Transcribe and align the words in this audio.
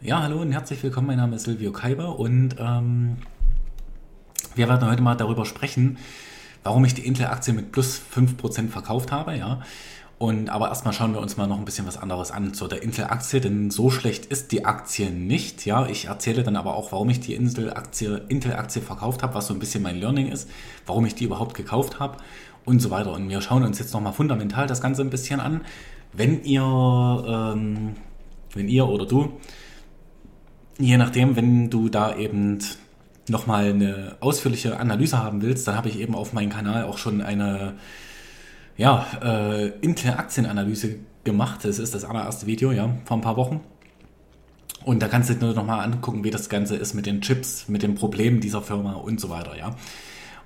Ja, 0.00 0.22
hallo 0.22 0.40
und 0.40 0.52
herzlich 0.52 0.80
willkommen. 0.84 1.08
Mein 1.08 1.16
Name 1.16 1.34
ist 1.34 1.42
Silvio 1.42 1.72
Kaiber 1.72 2.20
und 2.20 2.54
ähm, 2.60 3.16
wir 4.54 4.68
werden 4.68 4.88
heute 4.88 5.02
mal 5.02 5.16
darüber 5.16 5.44
sprechen, 5.44 5.98
warum 6.62 6.84
ich 6.84 6.94
die 6.94 7.04
Intel-Aktie 7.04 7.52
mit 7.52 7.72
plus 7.72 8.00
5% 8.14 8.68
verkauft 8.68 9.10
habe. 9.10 9.36
Ja. 9.36 9.60
Und 10.16 10.50
aber 10.50 10.68
erstmal 10.68 10.94
schauen 10.94 11.14
wir 11.14 11.20
uns 11.20 11.36
mal 11.36 11.48
noch 11.48 11.58
ein 11.58 11.64
bisschen 11.64 11.84
was 11.84 11.96
anderes 11.96 12.30
an 12.30 12.54
zu 12.54 12.68
der 12.68 12.80
Intel-Aktie, 12.84 13.40
denn 13.40 13.72
so 13.72 13.90
schlecht 13.90 14.26
ist 14.26 14.52
die 14.52 14.64
Aktie 14.64 15.10
nicht. 15.10 15.66
Ja, 15.66 15.84
ich 15.88 16.04
erzähle 16.04 16.44
dann 16.44 16.54
aber 16.54 16.76
auch, 16.76 16.92
warum 16.92 17.10
ich 17.10 17.18
die 17.18 17.34
Intel-Aktie 17.34 18.22
Intel 18.28 18.52
-Aktie 18.52 18.80
verkauft 18.80 19.24
habe, 19.24 19.34
was 19.34 19.48
so 19.48 19.54
ein 19.54 19.58
bisschen 19.58 19.82
mein 19.82 19.98
Learning 19.98 20.28
ist, 20.28 20.48
warum 20.86 21.06
ich 21.06 21.16
die 21.16 21.24
überhaupt 21.24 21.54
gekauft 21.56 21.98
habe 21.98 22.18
und 22.64 22.78
so 22.78 22.90
weiter. 22.90 23.12
Und 23.14 23.28
wir 23.28 23.40
schauen 23.40 23.64
uns 23.64 23.80
jetzt 23.80 23.92
nochmal 23.92 24.12
fundamental 24.12 24.68
das 24.68 24.80
Ganze 24.80 25.02
ein 25.02 25.10
bisschen 25.10 25.40
an. 25.40 25.62
Wenn 26.12 26.44
ihr, 26.44 26.62
ähm, 26.62 27.96
wenn 28.54 28.68
ihr 28.68 28.86
oder 28.86 29.04
du 29.04 29.32
je 30.78 30.96
nachdem, 30.96 31.36
wenn 31.36 31.70
du 31.70 31.88
da 31.88 32.16
eben 32.16 32.58
nochmal 33.28 33.70
eine 33.70 34.16
ausführliche 34.20 34.78
Analyse 34.78 35.18
haben 35.18 35.42
willst, 35.42 35.68
dann 35.68 35.76
habe 35.76 35.88
ich 35.88 35.98
eben 36.00 36.14
auf 36.14 36.32
meinem 36.32 36.50
Kanal 36.50 36.84
auch 36.84 36.98
schon 36.98 37.20
eine 37.20 37.74
ja, 38.76 39.06
äh, 39.22 39.68
Intel-Aktienanalyse 39.80 40.96
gemacht. 41.24 41.64
Das 41.64 41.78
ist 41.78 41.94
das 41.94 42.04
allererste 42.04 42.46
Video, 42.46 42.72
ja, 42.72 42.88
vor 43.04 43.18
ein 43.18 43.20
paar 43.20 43.36
Wochen. 43.36 43.60
Und 44.84 45.02
da 45.02 45.08
kannst 45.08 45.28
du 45.28 45.34
dir 45.34 45.52
nochmal 45.52 45.84
angucken, 45.84 46.24
wie 46.24 46.30
das 46.30 46.48
Ganze 46.48 46.76
ist 46.76 46.94
mit 46.94 47.04
den 47.04 47.20
Chips, 47.20 47.68
mit 47.68 47.82
den 47.82 47.96
Problemen 47.96 48.40
dieser 48.40 48.62
Firma 48.62 48.94
und 48.94 49.20
so 49.20 49.28
weiter, 49.28 49.56
ja. 49.58 49.74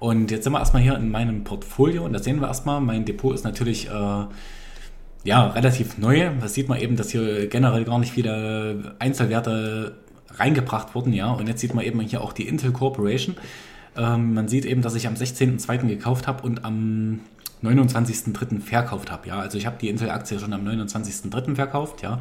Und 0.00 0.33
jetzt 0.33 0.44
sind 0.44 0.52
wir 0.52 0.58
erstmal 0.58 0.83
hier 0.83 0.96
in 0.96 1.10
meinem 1.12 1.44
Portfolio 1.44 2.05
und 2.05 2.12
da 2.12 2.19
sehen 2.19 2.41
wir 2.41 2.48
erstmal, 2.48 2.80
mein 2.80 3.05
Depot 3.05 3.33
ist 3.33 3.44
natürlich 3.44 3.88
äh, 3.88 4.24
ja, 5.24 5.46
relativ 5.48 5.98
neu. 5.98 6.30
Da 6.41 6.48
sieht 6.48 6.69
man 6.69 6.80
eben, 6.80 6.96
dass 6.96 7.10
hier 7.10 7.46
generell 7.46 7.84
gar 7.84 8.00
nicht 8.00 8.12
viele 8.12 8.96
Einzelwerte 8.98 9.96
reingebracht 10.38 10.95
wurden, 10.95 11.12
ja. 11.12 11.30
Und 11.30 11.48
jetzt 11.48 11.60
sieht 11.60 11.74
man 11.74 11.84
eben 11.84 12.00
hier 12.00 12.20
auch 12.20 12.32
die 12.32 12.48
Intel 12.48 12.72
Corporation. 12.72 13.36
Ähm, 13.97 14.34
man 14.34 14.48
sieht 14.48 14.64
eben, 14.64 14.83
dass 14.83 14.94
ich 14.94 15.06
am 15.06 15.14
16.02. 15.14 15.86
gekauft 15.86 16.27
habe 16.27 16.42
und 16.44 16.64
am 16.64 17.20
29.03. 17.62 18.60
verkauft 18.60 19.10
habe, 19.10 19.28
ja. 19.28 19.38
Also 19.38 19.58
ich 19.58 19.66
habe 19.66 19.77
die 19.80 19.88
Intel-Aktie 19.88 20.38
schon 20.38 20.53
am 20.53 20.66
29.03. 20.66 21.55
verkauft, 21.55 22.03
ja. 22.03 22.20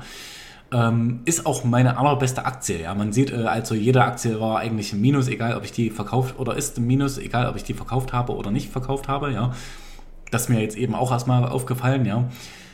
Ähm, 0.74 1.20
ist 1.26 1.46
auch 1.46 1.66
meine 1.66 1.98
allerbeste 1.98 2.46
Aktie, 2.46 2.82
ja. 2.82 2.94
Man 2.94 3.12
sieht, 3.12 3.32
äh, 3.32 3.44
also 3.44 3.76
jede 3.76 4.04
Aktie 4.04 4.40
war 4.40 4.60
eigentlich 4.60 4.94
ein 4.94 5.02
Minus, 5.02 5.28
egal 5.28 5.56
ob 5.56 5.64
ich 5.64 5.72
die 5.72 5.90
verkauft 5.90 6.40
oder 6.40 6.56
ist 6.56 6.78
ein 6.78 6.88
Minus, 6.88 7.18
egal 7.18 7.48
ob 7.48 7.56
ich 7.56 7.64
die 7.64 7.74
verkauft 7.74 8.14
habe 8.14 8.36
oder 8.36 8.52
nicht 8.52 8.70
verkauft 8.70 9.08
habe, 9.08 9.32
ja. 9.32 9.54
Das 10.30 10.44
ist 10.44 10.50
mir 10.50 10.62
jetzt 10.62 10.78
eben 10.78 10.96
auch 10.96 11.12
erstmal 11.12 11.46
aufgefallen, 11.46 12.06
ja 12.06 12.30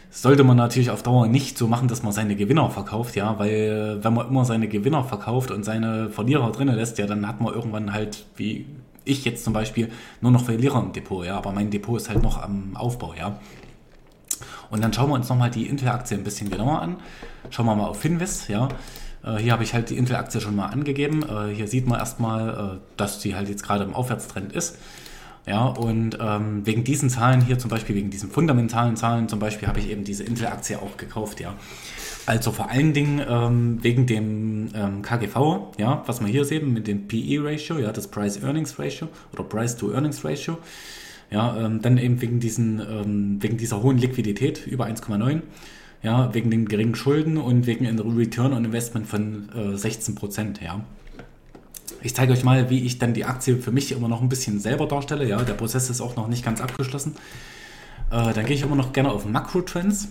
sollte 0.09 0.43
man 0.43 0.57
natürlich 0.57 0.89
auf 0.89 1.03
Dauer 1.03 1.27
nicht 1.27 1.57
so 1.57 1.67
machen, 1.67 1.87
dass 1.87 2.03
man 2.03 2.11
seine 2.11 2.35
Gewinner 2.35 2.69
verkauft, 2.69 3.15
ja, 3.15 3.37
weil 3.39 3.99
wenn 4.01 4.13
man 4.13 4.27
immer 4.27 4.45
seine 4.45 4.67
Gewinner 4.67 5.03
verkauft 5.03 5.51
und 5.51 5.63
seine 5.63 6.09
Verlierer 6.09 6.51
drinnen 6.51 6.75
lässt, 6.75 6.97
ja, 6.97 7.05
dann 7.05 7.27
hat 7.27 7.41
man 7.41 7.53
irgendwann 7.53 7.93
halt, 7.93 8.25
wie 8.35 8.65
ich 9.05 9.25
jetzt 9.25 9.43
zum 9.43 9.53
Beispiel, 9.53 9.89
nur 10.21 10.31
noch 10.31 10.43
Verlierer 10.43 10.81
im 10.81 10.93
Depot, 10.93 11.25
ja, 11.25 11.37
aber 11.37 11.51
mein 11.51 11.69
Depot 11.69 11.97
ist 11.97 12.09
halt 12.09 12.23
noch 12.23 12.41
am 12.41 12.75
Aufbau, 12.75 13.13
ja. 13.17 13.39
Und 14.69 14.83
dann 14.83 14.91
schauen 14.91 15.09
wir 15.09 15.15
uns 15.15 15.29
nochmal 15.29 15.49
die 15.49 15.67
Intel-Aktie 15.67 16.17
ein 16.17 16.23
bisschen 16.23 16.49
genauer 16.49 16.81
an. 16.81 16.97
Schauen 17.49 17.65
wir 17.65 17.75
mal 17.75 17.87
auf 17.87 18.01
Finvis, 18.01 18.47
ja. 18.49 18.67
Äh, 19.23 19.37
hier 19.37 19.53
habe 19.53 19.63
ich 19.63 19.73
halt 19.73 19.89
die 19.89 19.97
Intel-Aktie 19.97 20.41
schon 20.41 20.55
mal 20.55 20.67
angegeben. 20.67 21.23
Äh, 21.23 21.53
hier 21.53 21.67
sieht 21.67 21.87
man 21.87 21.99
erstmal, 21.99 22.49
äh, 22.49 22.79
dass 22.97 23.21
sie 23.21 23.35
halt 23.35 23.49
jetzt 23.49 23.63
gerade 23.63 23.83
im 23.83 23.95
Aufwärtstrend 23.95 24.51
ist. 24.53 24.77
Ja, 25.47 25.65
und 25.67 26.17
ähm, 26.19 26.65
wegen 26.65 26.83
diesen 26.83 27.09
Zahlen 27.09 27.39
hier 27.39 27.57
zum 27.57 27.69
Beispiel, 27.69 27.95
wegen 27.95 28.09
diesen 28.09 28.29
fundamentalen 28.29 28.97
Zahlen 28.97 29.29
zum 29.29 29.39
Beispiel, 29.39 29.69
habe 29.69 29.79
ich 29.79 29.89
eben 29.89 30.03
diese 30.03 30.25
Intel-Aktie 30.25 30.77
auch 30.77 30.97
gekauft, 30.97 31.39
ja. 31.39 31.55
Also 32.25 32.51
vor 32.51 32.69
allen 32.69 32.91
Dingen 32.91 33.21
ähm, 33.25 33.81
wegen 33.81 34.05
dem 34.05 34.67
ähm, 34.75 35.01
KGV, 35.01 35.77
ja, 35.77 36.03
was 36.05 36.19
wir 36.19 36.27
hier 36.27 36.43
sehen 36.43 36.73
mit 36.73 36.85
dem 36.85 37.07
PE-Ratio, 37.07 37.79
ja, 37.79 37.93
das 37.93 38.09
Price-Earnings-Ratio 38.09 39.07
oder 39.31 39.43
Price-to-Earnings-Ratio. 39.43 40.57
Ja, 41.31 41.57
ähm, 41.57 41.81
dann 41.81 41.97
eben 41.97 42.21
wegen, 42.21 42.41
diesen, 42.41 42.81
ähm, 42.81 43.37
wegen 43.41 43.55
dieser 43.55 43.81
hohen 43.81 43.97
Liquidität 43.97 44.67
über 44.67 44.85
1,9, 44.85 45.41
ja, 46.03 46.33
wegen 46.33 46.51
den 46.51 46.67
geringen 46.67 46.95
Schulden 46.95 47.37
und 47.37 47.67
wegen 47.67 47.87
einem 47.87 48.17
Return 48.17 48.51
on 48.51 48.65
Investment 48.65 49.07
von 49.07 49.47
äh, 49.55 49.77
16 49.77 50.15
Prozent, 50.15 50.61
ja. 50.61 50.81
Ich 52.01 52.15
zeige 52.15 52.33
euch 52.33 52.43
mal, 52.43 52.69
wie 52.69 52.83
ich 52.83 52.99
dann 52.99 53.13
die 53.13 53.25
Aktie 53.25 53.57
für 53.57 53.71
mich 53.71 53.91
immer 53.91 54.07
noch 54.07 54.21
ein 54.21 54.29
bisschen 54.29 54.59
selber 54.59 54.87
darstelle. 54.87 55.27
Ja, 55.27 55.41
der 55.43 55.53
Prozess 55.53 55.89
ist 55.89 56.01
auch 56.01 56.15
noch 56.15 56.27
nicht 56.27 56.45
ganz 56.45 56.61
abgeschlossen. 56.61 57.15
Äh, 58.11 58.33
dann 58.33 58.45
gehe 58.45 58.55
ich 58.55 58.61
immer 58.61 58.75
noch 58.75 58.93
gerne 58.93 59.11
auf 59.11 59.25
Makro-Trends. 59.25 60.09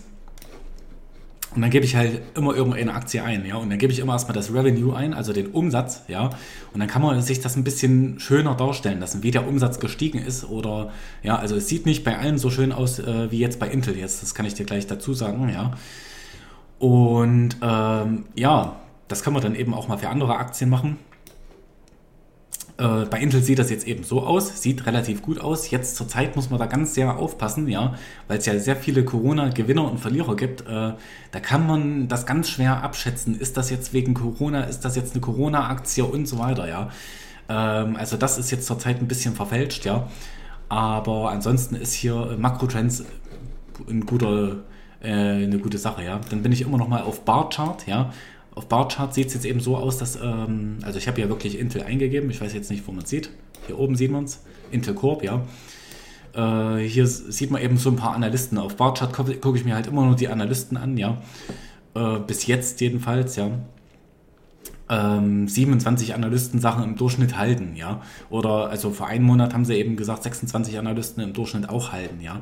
Und 1.55 1.61
dann 1.61 1.71
gebe 1.71 1.85
ich 1.85 1.95
halt 1.95 2.21
immer 2.35 2.53
irgendeine 2.55 2.93
Aktie 2.93 3.23
ein, 3.23 3.45
ja. 3.45 3.55
Und 3.55 3.69
dann 3.69 3.79
gebe 3.79 3.91
ich 3.91 3.99
immer 3.99 4.13
erstmal 4.13 4.35
das 4.35 4.53
Revenue 4.53 4.95
ein, 4.95 5.13
also 5.13 5.33
den 5.33 5.47
Umsatz, 5.47 6.03
ja. 6.07 6.29
Und 6.73 6.79
dann 6.79 6.87
kann 6.87 7.01
man 7.01 7.19
sich 7.21 7.39
das 7.39 7.55
ein 7.55 7.63
bisschen 7.63 8.19
schöner 8.19 8.53
darstellen 8.53 8.99
lassen, 8.99 9.23
wie 9.23 9.31
der 9.31 9.47
Umsatz 9.47 9.79
gestiegen 9.79 10.19
ist. 10.19 10.43
Oder 10.43 10.91
ja, 11.23 11.37
also 11.37 11.55
es 11.55 11.67
sieht 11.67 11.85
nicht 11.85 12.03
bei 12.03 12.17
allen 12.17 12.37
so 12.37 12.51
schön 12.51 12.71
aus 12.71 12.99
äh, 12.99 13.31
wie 13.31 13.39
jetzt 13.39 13.59
bei 13.59 13.69
Intel 13.69 13.97
jetzt. 13.97 14.21
Das 14.21 14.35
kann 14.35 14.45
ich 14.45 14.53
dir 14.53 14.65
gleich 14.65 14.85
dazu 14.87 15.13
sagen, 15.13 15.49
ja. 15.49 15.71
Und 16.79 17.57
ähm, 17.61 18.25
ja, 18.35 18.75
das 19.07 19.23
kann 19.23 19.33
man 19.33 19.41
dann 19.41 19.55
eben 19.55 19.73
auch 19.73 19.87
mal 19.87 19.97
für 19.97 20.09
andere 20.09 20.35
Aktien 20.35 20.69
machen. 20.69 20.99
Äh, 22.77 23.05
bei 23.05 23.19
Intel 23.19 23.41
sieht 23.41 23.57
das 23.57 23.71
jetzt 23.71 23.87
eben 23.87 24.03
so 24.03 24.21
aus, 24.21 24.61
sieht 24.61 24.85
relativ 24.85 25.21
gut 25.23 25.39
aus. 25.39 25.71
Jetzt 25.71 25.95
zur 25.95 26.07
Zeit 26.07 26.35
muss 26.35 26.49
man 26.49 26.59
da 26.59 26.67
ganz 26.67 26.93
sehr 26.93 27.17
aufpassen, 27.17 27.67
ja, 27.67 27.95
weil 28.27 28.37
es 28.37 28.45
ja 28.45 28.57
sehr 28.59 28.75
viele 28.75 29.03
Corona-Gewinner 29.03 29.89
und 29.89 29.99
Verlierer 29.99 30.35
gibt. 30.35 30.61
Äh, 30.61 30.93
da 31.31 31.39
kann 31.41 31.65
man 31.65 32.07
das 32.07 32.25
ganz 32.25 32.49
schwer 32.49 32.83
abschätzen. 32.83 33.39
Ist 33.39 33.57
das 33.57 33.71
jetzt 33.71 33.93
wegen 33.93 34.13
Corona, 34.13 34.61
ist 34.61 34.81
das 34.81 34.95
jetzt 34.95 35.13
eine 35.13 35.21
Corona-Aktie 35.21 36.05
und 36.05 36.27
so 36.27 36.37
weiter, 36.37 36.67
ja. 36.67 36.89
Ähm, 37.49 37.95
also 37.95 38.15
das 38.15 38.37
ist 38.37 38.51
jetzt 38.51 38.67
zur 38.67 38.77
Zeit 38.77 39.01
ein 39.01 39.07
bisschen 39.07 39.33
verfälscht, 39.33 39.85
ja. 39.85 40.07
Aber 40.69 41.31
ansonsten 41.31 41.75
ist 41.75 41.93
hier 41.93 42.35
Makrotrends 42.37 43.05
ein 43.89 44.05
guter, 44.05 44.57
äh, 45.01 45.11
eine 45.11 45.57
gute 45.59 45.79
Sache, 45.79 46.03
ja. 46.03 46.19
Dann 46.29 46.43
bin 46.43 46.51
ich 46.51 46.61
immer 46.61 46.77
noch 46.77 46.89
mal 46.89 47.01
auf 47.01 47.25
Barchart, 47.25 47.87
ja. 47.87 48.11
Auf 48.57 48.67
Barchart 48.67 49.13
sieht 49.13 49.27
es 49.27 49.35
jetzt 49.35 49.45
eben 49.45 49.59
so 49.59 49.77
aus, 49.77 49.99
dass, 49.99 50.15
ähm, 50.15 50.79
also 50.81 50.97
ich 50.97 51.07
habe 51.07 51.21
ja 51.21 51.29
wirklich 51.29 51.59
Intel 51.59 51.83
eingegeben, 51.83 52.31
ich 52.31 52.41
weiß 52.41 52.55
jetzt 52.55 52.71
nicht, 52.71 52.87
wo 52.87 52.91
man 52.91 53.03
es 53.03 53.09
sieht. 53.11 53.29
Hier 53.67 53.77
oben 53.77 53.95
sieht 53.95 54.09
man 54.09 54.23
es, 54.23 54.41
Intel 54.71 54.95
Corp, 54.95 55.23
ja. 55.23 55.45
Äh, 56.33 56.79
hier 56.79 57.05
sieht 57.05 57.51
man 57.51 57.61
eben 57.61 57.77
so 57.77 57.91
ein 57.91 57.97
paar 57.97 58.15
Analysten. 58.15 58.57
Auf 58.57 58.75
Barchart 58.75 59.13
gucke 59.13 59.35
guck 59.35 59.55
ich 59.57 59.63
mir 59.63 59.75
halt 59.75 59.85
immer 59.85 60.03
nur 60.03 60.15
die 60.15 60.27
Analysten 60.27 60.75
an, 60.75 60.97
ja. 60.97 61.21
Äh, 61.93 62.17
bis 62.25 62.47
jetzt 62.47 62.81
jedenfalls, 62.81 63.35
ja. 63.35 63.51
Ähm, 64.89 65.47
27 65.47 66.15
Analysten 66.15 66.59
Sachen 66.59 66.83
im 66.83 66.95
Durchschnitt 66.95 67.37
halten, 67.37 67.75
ja. 67.75 68.01
Oder 68.31 68.71
also 68.71 68.89
vor 68.89 69.05
einem 69.05 69.25
Monat 69.25 69.53
haben 69.53 69.65
sie 69.65 69.75
eben 69.75 69.97
gesagt, 69.97 70.23
26 70.23 70.79
Analysten 70.79 71.21
im 71.21 71.33
Durchschnitt 71.33 71.69
auch 71.69 71.91
halten, 71.91 72.21
ja. 72.21 72.41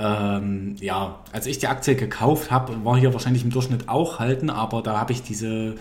Ähm, 0.00 0.76
ja, 0.80 1.18
als 1.30 1.46
ich 1.46 1.58
die 1.58 1.66
Aktie 1.66 1.94
gekauft 1.94 2.50
habe, 2.50 2.84
war 2.84 2.96
hier 2.96 3.12
wahrscheinlich 3.12 3.44
im 3.44 3.50
Durchschnitt 3.50 3.88
auch 3.88 4.18
halten, 4.18 4.48
aber 4.48 4.80
da 4.82 4.98
habe 4.98 5.12
ich 5.12 5.22
diese 5.22 5.74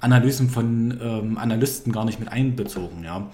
Analysen 0.00 0.50
von 0.50 0.98
ähm, 1.00 1.38
Analysten 1.38 1.92
gar 1.92 2.04
nicht 2.04 2.18
mit 2.18 2.30
einbezogen, 2.32 3.04
ja. 3.04 3.28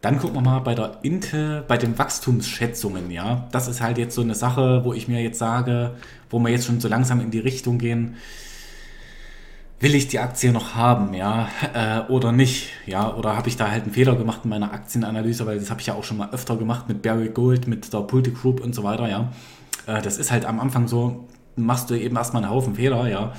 Dann 0.00 0.18
gucken 0.18 0.36
wir 0.36 0.42
mal 0.42 0.60
bei 0.60 0.74
der 0.74 1.00
Intel, 1.02 1.64
bei 1.66 1.76
den 1.76 1.98
Wachstumsschätzungen, 1.98 3.10
ja. 3.10 3.46
Das 3.52 3.68
ist 3.68 3.82
halt 3.82 3.98
jetzt 3.98 4.14
so 4.14 4.22
eine 4.22 4.34
Sache, 4.34 4.84
wo 4.84 4.94
ich 4.94 5.06
mir 5.06 5.20
jetzt 5.22 5.38
sage, 5.38 5.92
wo 6.30 6.38
wir 6.38 6.48
jetzt 6.48 6.66
schon 6.66 6.80
so 6.80 6.88
langsam 6.88 7.20
in 7.20 7.30
die 7.30 7.40
Richtung 7.40 7.78
gehen, 7.78 8.16
will 9.80 9.94
ich 9.94 10.08
die 10.08 10.18
Aktie 10.18 10.50
noch 10.50 10.74
haben, 10.76 11.14
ja, 11.14 11.48
äh, 11.74 12.10
oder 12.10 12.32
nicht, 12.32 12.70
ja, 12.86 13.14
oder 13.14 13.36
habe 13.36 13.48
ich 13.48 13.56
da 13.56 13.70
halt 13.70 13.84
einen 13.84 13.92
Fehler 13.92 14.16
gemacht 14.16 14.40
in 14.44 14.50
meiner 14.50 14.72
Aktienanalyse, 14.72 15.46
weil 15.46 15.58
das 15.58 15.70
habe 15.70 15.80
ich 15.80 15.86
ja 15.88 15.94
auch 15.94 16.04
schon 16.04 16.16
mal 16.16 16.30
öfter 16.32 16.56
gemacht 16.56 16.88
mit 16.88 17.02
Barry 17.02 17.28
Gold, 17.28 17.68
mit 17.68 17.92
der 17.92 18.00
Pulte 18.00 18.32
Group 18.32 18.60
und 18.60 18.74
so 18.74 18.82
weiter, 18.82 19.08
ja. 19.08 19.30
Äh, 19.88 20.02
das 20.02 20.18
ist 20.18 20.30
halt 20.30 20.44
am 20.44 20.60
Anfang 20.60 20.86
so, 20.86 21.26
machst 21.56 21.90
du 21.90 21.94
eben 21.94 22.16
erstmal 22.16 22.44
einen 22.44 22.52
Haufen 22.52 22.76
Fehler, 22.76 23.08
ja. 23.08 23.32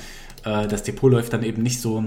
Äh, 0.43 0.67
das 0.67 0.83
Depot 0.83 1.11
läuft 1.11 1.31
dann 1.31 1.43
eben 1.43 1.63
nicht 1.63 1.79
so, 1.79 2.03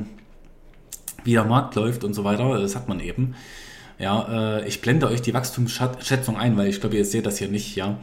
wie 1.25 1.32
der 1.32 1.44
Markt 1.44 1.77
läuft 1.77 2.04
und 2.04 2.12
so 2.12 2.24
weiter. 2.24 2.60
Das 2.60 2.77
hat 2.77 2.89
man 2.89 3.00
eben. 3.00 3.34
Ja, 3.98 4.59
äh, 4.59 4.68
ich 4.68 4.80
blende 4.80 5.06
euch 5.06 5.22
die 5.22 5.33
Wachstumsschätzung 5.33 6.36
ein, 6.36 6.56
weil 6.56 6.68
ich 6.68 6.80
glaube, 6.80 6.97
ihr 6.97 7.04
seht 7.04 7.24
das 7.24 7.39
hier 7.39 7.48
nicht, 7.48 7.77
ja. 7.77 7.98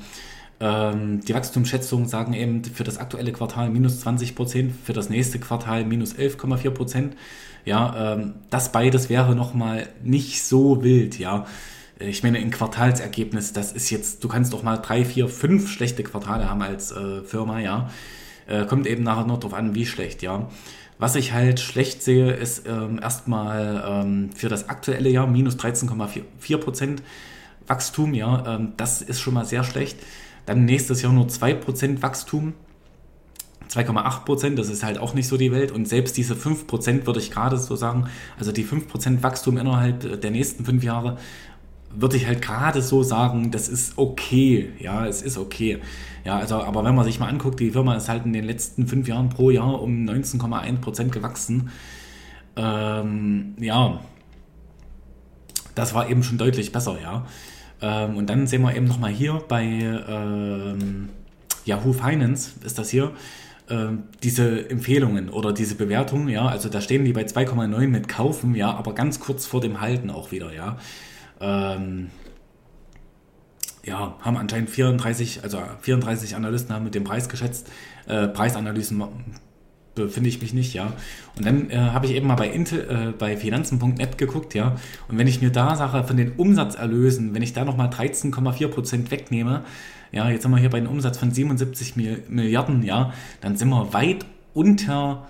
Ähm, 0.61 1.21
die 1.21 1.33
Wachstumsschätzungen 1.33 2.07
sagen 2.07 2.33
eben 2.33 2.63
für 2.63 2.83
das 2.83 2.97
aktuelle 2.97 3.31
Quartal 3.31 3.69
minus 3.69 4.01
20 4.01 4.35
Prozent, 4.35 4.73
für 4.83 4.93
das 4.93 5.09
nächste 5.09 5.39
Quartal 5.39 5.85
minus 5.85 6.15
11,4 6.15 6.69
Prozent. 6.71 7.15
Ja, 7.65 8.13
ähm, 8.13 8.35
das 8.49 8.71
beides 8.71 9.09
wäre 9.09 9.35
nochmal 9.35 9.87
nicht 10.03 10.43
so 10.43 10.83
wild, 10.83 11.19
ja. 11.19 11.45
Ich 11.99 12.23
meine, 12.23 12.37
ein 12.37 12.49
Quartalsergebnis, 12.49 13.51
das 13.51 13.73
ist 13.73 13.89
jetzt, 13.89 14.23
du 14.23 14.29
kannst 14.29 14.53
doch 14.53 14.63
mal 14.63 14.77
drei, 14.77 15.03
vier, 15.03 15.27
fünf 15.27 15.69
schlechte 15.69 16.01
Quartale 16.03 16.49
haben 16.49 16.61
als 16.61 16.91
äh, 16.91 17.21
Firma, 17.23 17.59
ja. 17.59 17.89
Äh, 18.47 18.65
kommt 18.65 18.87
eben 18.87 19.03
nachher 19.03 19.25
noch 19.25 19.39
drauf 19.39 19.53
an, 19.53 19.75
wie 19.75 19.85
schlecht, 19.85 20.21
ja. 20.21 20.47
Was 20.97 21.15
ich 21.15 21.33
halt 21.33 21.59
schlecht 21.59 22.01
sehe, 22.01 22.31
ist 22.31 22.67
ähm, 22.67 22.99
erstmal 23.01 23.83
ähm, 23.85 24.29
für 24.33 24.47
das 24.47 24.69
aktuelle 24.69 25.09
Jahr 25.09 25.27
minus 25.27 25.57
13,4 25.57 26.57
Prozent 26.57 27.03
Wachstum, 27.67 28.13
ja. 28.13 28.55
Ähm, 28.55 28.73
das 28.77 29.01
ist 29.01 29.19
schon 29.19 29.33
mal 29.33 29.45
sehr 29.45 29.63
schlecht. 29.63 29.99
Dann 30.45 30.65
nächstes 30.65 31.01
Jahr 31.01 31.13
nur 31.13 31.27
2% 31.27 32.01
Wachstum. 32.01 32.53
2,8 33.69 34.25
Prozent, 34.25 34.57
das 34.57 34.69
ist 34.69 34.83
halt 34.83 34.97
auch 34.97 35.13
nicht 35.13 35.27
so 35.27 35.37
die 35.37 35.51
Welt. 35.51 35.71
Und 35.71 35.87
selbst 35.87 36.17
diese 36.17 36.35
5 36.35 36.65
Prozent 36.65 37.05
würde 37.05 37.19
ich 37.19 37.29
gerade 37.29 37.57
so 37.57 37.75
sagen, 37.75 38.09
also 38.37 38.51
die 38.51 38.63
5 38.63 38.87
Prozent 38.87 39.21
Wachstum 39.21 39.57
innerhalb 39.57 40.21
der 40.21 40.31
nächsten 40.31 40.65
fünf 40.65 40.83
Jahre, 40.83 41.17
würde 41.91 42.17
ich 42.17 42.27
halt 42.27 42.41
gerade 42.41 42.81
so 42.81 43.03
sagen, 43.03 43.51
das 43.51 43.67
ist 43.67 43.97
okay. 43.97 44.71
Ja, 44.79 45.05
es 45.07 45.21
ist 45.21 45.37
okay. 45.37 45.79
Ja, 46.23 46.37
also, 46.37 46.55
aber 46.55 46.83
wenn 46.83 46.95
man 46.95 47.05
sich 47.05 47.19
mal 47.19 47.27
anguckt, 47.27 47.59
die 47.59 47.71
Firma 47.71 47.95
ist 47.95 48.09
halt 48.09 48.25
in 48.25 48.33
den 48.33 48.43
letzten 48.43 48.87
fünf 48.87 49.07
Jahren 49.07 49.29
pro 49.29 49.49
Jahr 49.49 49.81
um 49.81 50.05
19,1 50.05 50.77
Prozent 50.77 51.11
gewachsen. 51.11 51.71
Ähm, 52.55 53.55
ja, 53.59 53.99
das 55.75 55.93
war 55.93 56.09
eben 56.09 56.23
schon 56.23 56.37
deutlich 56.37 56.71
besser, 56.71 56.97
ja. 57.01 57.25
Ähm, 57.81 58.17
und 58.17 58.29
dann 58.29 58.47
sehen 58.47 58.61
wir 58.61 58.75
eben 58.75 58.85
nochmal 58.85 59.11
hier 59.11 59.41
bei 59.47 59.63
ähm, 59.63 61.09
Yahoo 61.65 61.93
Finance, 61.93 62.51
ist 62.65 62.77
das 62.77 62.89
hier, 62.89 63.11
ähm, 63.69 64.03
diese 64.23 64.69
Empfehlungen 64.69 65.29
oder 65.29 65.53
diese 65.53 65.75
Bewertungen, 65.75 66.27
ja, 66.27 66.47
also 66.47 66.69
da 66.69 66.81
stehen 66.81 67.05
die 67.05 67.13
bei 67.13 67.23
2,9 67.23 67.87
mit 67.87 68.07
kaufen, 68.07 68.55
ja, 68.55 68.73
aber 68.73 68.93
ganz 68.93 69.19
kurz 69.19 69.45
vor 69.45 69.61
dem 69.61 69.79
Halten 69.79 70.09
auch 70.09 70.31
wieder, 70.31 70.53
ja. 70.53 70.77
Ähm, 71.41 72.09
ja, 73.83 74.15
haben 74.21 74.37
anscheinend 74.37 74.69
34, 74.69 75.43
also 75.43 75.61
34 75.81 76.35
Analysten 76.35 76.75
haben 76.75 76.83
mit 76.83 76.95
dem 76.95 77.03
Preis 77.03 77.29
geschätzt. 77.29 77.69
Äh, 78.07 78.27
Preisanalysen 78.27 79.03
befinde 79.95 80.29
ich 80.29 80.41
mich 80.41 80.53
nicht, 80.53 80.73
ja. 80.73 80.93
Und 81.37 81.45
dann 81.45 81.69
äh, 81.69 81.77
habe 81.77 82.05
ich 82.05 82.13
eben 82.13 82.27
mal 82.27 82.35
bei 82.35 82.49
äh, 82.49 83.13
bei 83.17 83.37
finanzen.net 83.37 84.17
geguckt, 84.17 84.53
ja. 84.53 84.75
Und 85.07 85.17
wenn 85.17 85.27
ich 85.27 85.41
mir 85.41 85.51
da 85.51 85.75
sage, 85.75 86.05
von 86.05 86.17
den 86.17 86.33
Umsatzerlösen, 86.33 87.33
wenn 87.33 87.41
ich 87.41 87.53
da 87.53 87.65
nochmal 87.65 87.89
13,4% 87.89 89.11
wegnehme, 89.11 89.63
ja, 90.11 90.29
jetzt 90.29 90.43
sind 90.43 90.51
wir 90.51 90.57
hier 90.57 90.69
bei 90.69 90.77
einem 90.77 90.89
Umsatz 90.89 91.17
von 91.17 91.31
77 91.31 91.95
Milliarden, 91.95 92.83
ja, 92.83 93.13
dann 93.41 93.57
sind 93.57 93.69
wir 93.69 93.93
weit 93.93 94.25
unter 94.53 95.27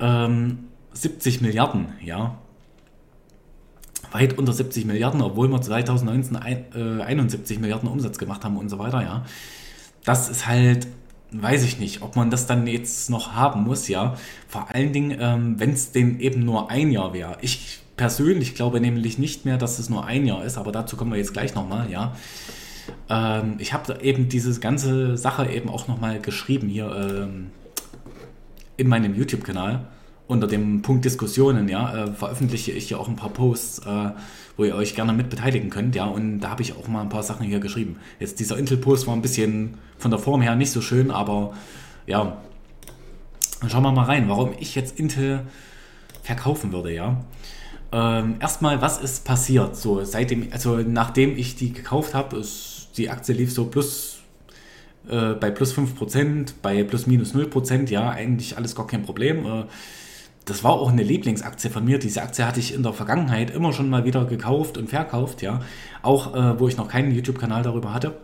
ähm, 0.00 0.68
70 0.92 1.40
Milliarden, 1.40 1.88
ja 2.02 2.38
weit 4.16 4.38
unter 4.38 4.52
70 4.52 4.86
Milliarden, 4.86 5.20
obwohl 5.20 5.48
wir 5.48 5.60
2019 5.60 6.36
ein, 6.36 6.64
äh, 6.74 7.02
71 7.02 7.58
Milliarden 7.60 7.88
Umsatz 7.88 8.18
gemacht 8.18 8.44
haben 8.44 8.56
und 8.56 8.68
so 8.68 8.78
weiter, 8.78 9.02
ja. 9.02 9.24
Das 10.04 10.28
ist 10.28 10.46
halt, 10.46 10.86
weiß 11.32 11.64
ich 11.64 11.78
nicht, 11.78 12.02
ob 12.02 12.16
man 12.16 12.30
das 12.30 12.46
dann 12.46 12.66
jetzt 12.66 13.10
noch 13.10 13.34
haben 13.34 13.64
muss, 13.64 13.88
ja. 13.88 14.16
Vor 14.48 14.68
allen 14.72 14.92
Dingen, 14.92 15.16
ähm, 15.20 15.60
wenn 15.60 15.70
es 15.70 15.92
denn 15.92 16.18
eben 16.20 16.40
nur 16.40 16.70
ein 16.70 16.90
Jahr 16.90 17.12
wäre. 17.12 17.36
Ich 17.42 17.80
persönlich 17.96 18.54
glaube 18.54 18.80
nämlich 18.80 19.18
nicht 19.18 19.44
mehr, 19.44 19.58
dass 19.58 19.78
es 19.78 19.90
nur 19.90 20.06
ein 20.06 20.26
Jahr 20.26 20.44
ist, 20.44 20.58
aber 20.58 20.72
dazu 20.72 20.96
kommen 20.96 21.12
wir 21.12 21.18
jetzt 21.18 21.32
gleich 21.32 21.54
nochmal, 21.54 21.90
ja. 21.90 22.14
Ähm, 23.10 23.56
ich 23.58 23.72
habe 23.72 24.00
eben 24.02 24.28
diese 24.28 24.58
ganze 24.60 25.16
Sache 25.16 25.50
eben 25.50 25.68
auch 25.68 25.88
nochmal 25.88 26.20
geschrieben 26.20 26.68
hier 26.68 26.90
ähm, 26.94 27.50
in 28.76 28.88
meinem 28.88 29.14
YouTube-Kanal 29.14 29.86
unter 30.28 30.46
dem 30.46 30.82
Punkt 30.82 31.04
Diskussionen, 31.04 31.68
ja, 31.68 32.04
äh, 32.04 32.12
veröffentliche 32.12 32.72
ich 32.72 32.90
ja 32.90 32.96
auch 32.96 33.08
ein 33.08 33.16
paar 33.16 33.30
Posts, 33.30 33.80
äh, 33.80 34.10
wo 34.56 34.64
ihr 34.64 34.74
euch 34.74 34.94
gerne 34.94 35.12
mit 35.12 35.30
beteiligen 35.30 35.70
könnt, 35.70 35.94
ja, 35.94 36.04
und 36.06 36.40
da 36.40 36.50
habe 36.50 36.62
ich 36.62 36.74
auch 36.74 36.88
mal 36.88 37.02
ein 37.02 37.08
paar 37.08 37.22
Sachen 37.22 37.46
hier 37.46 37.60
geschrieben. 37.60 37.96
Jetzt 38.18 38.40
dieser 38.40 38.58
Intel-Post 38.58 39.06
war 39.06 39.14
ein 39.14 39.22
bisschen 39.22 39.78
von 39.98 40.10
der 40.10 40.18
Form 40.18 40.40
her 40.42 40.56
nicht 40.56 40.70
so 40.70 40.80
schön, 40.80 41.10
aber 41.10 41.54
ja, 42.06 42.38
dann 43.60 43.70
schauen 43.70 43.82
wir 43.82 43.92
mal 43.92 44.04
rein, 44.04 44.28
warum 44.28 44.50
ich 44.58 44.74
jetzt 44.74 44.98
Intel 44.98 45.42
verkaufen 46.22 46.72
würde, 46.72 46.92
ja. 46.92 47.24
Ähm, 47.92 48.36
erstmal, 48.40 48.82
was 48.82 48.98
ist 48.98 49.24
passiert? 49.24 49.76
So, 49.76 50.04
seitdem, 50.04 50.48
also 50.50 50.78
nachdem 50.78 51.36
ich 51.36 51.54
die 51.54 51.72
gekauft 51.72 52.14
habe, 52.14 52.42
die 52.96 53.10
Aktie 53.10 53.34
lief 53.34 53.52
so 53.52 53.66
plus 53.66 54.18
äh, 55.08 55.34
bei 55.34 55.50
plus 55.50 55.76
5%, 55.76 56.54
bei 56.62 56.82
plus 56.82 57.06
minus 57.06 57.34
0%, 57.34 57.90
ja, 57.90 58.10
eigentlich 58.10 58.56
alles 58.56 58.74
gar 58.74 58.86
kein 58.86 59.02
Problem. 59.02 59.46
Äh, 59.46 59.64
das 60.46 60.62
war 60.62 60.72
auch 60.72 60.90
eine 60.90 61.02
Lieblingsaktie 61.02 61.70
von 61.70 61.84
mir. 61.84 61.98
Diese 61.98 62.22
Aktie 62.22 62.46
hatte 62.46 62.60
ich 62.60 62.72
in 62.72 62.82
der 62.82 62.92
Vergangenheit 62.92 63.50
immer 63.50 63.72
schon 63.72 63.90
mal 63.90 64.04
wieder 64.04 64.24
gekauft 64.24 64.78
und 64.78 64.88
verkauft, 64.88 65.42
ja. 65.42 65.60
Auch 66.02 66.34
äh, 66.34 66.58
wo 66.58 66.68
ich 66.68 66.76
noch 66.76 66.88
keinen 66.88 67.12
YouTube-Kanal 67.12 67.62
darüber 67.62 67.92
hatte. 67.92 68.16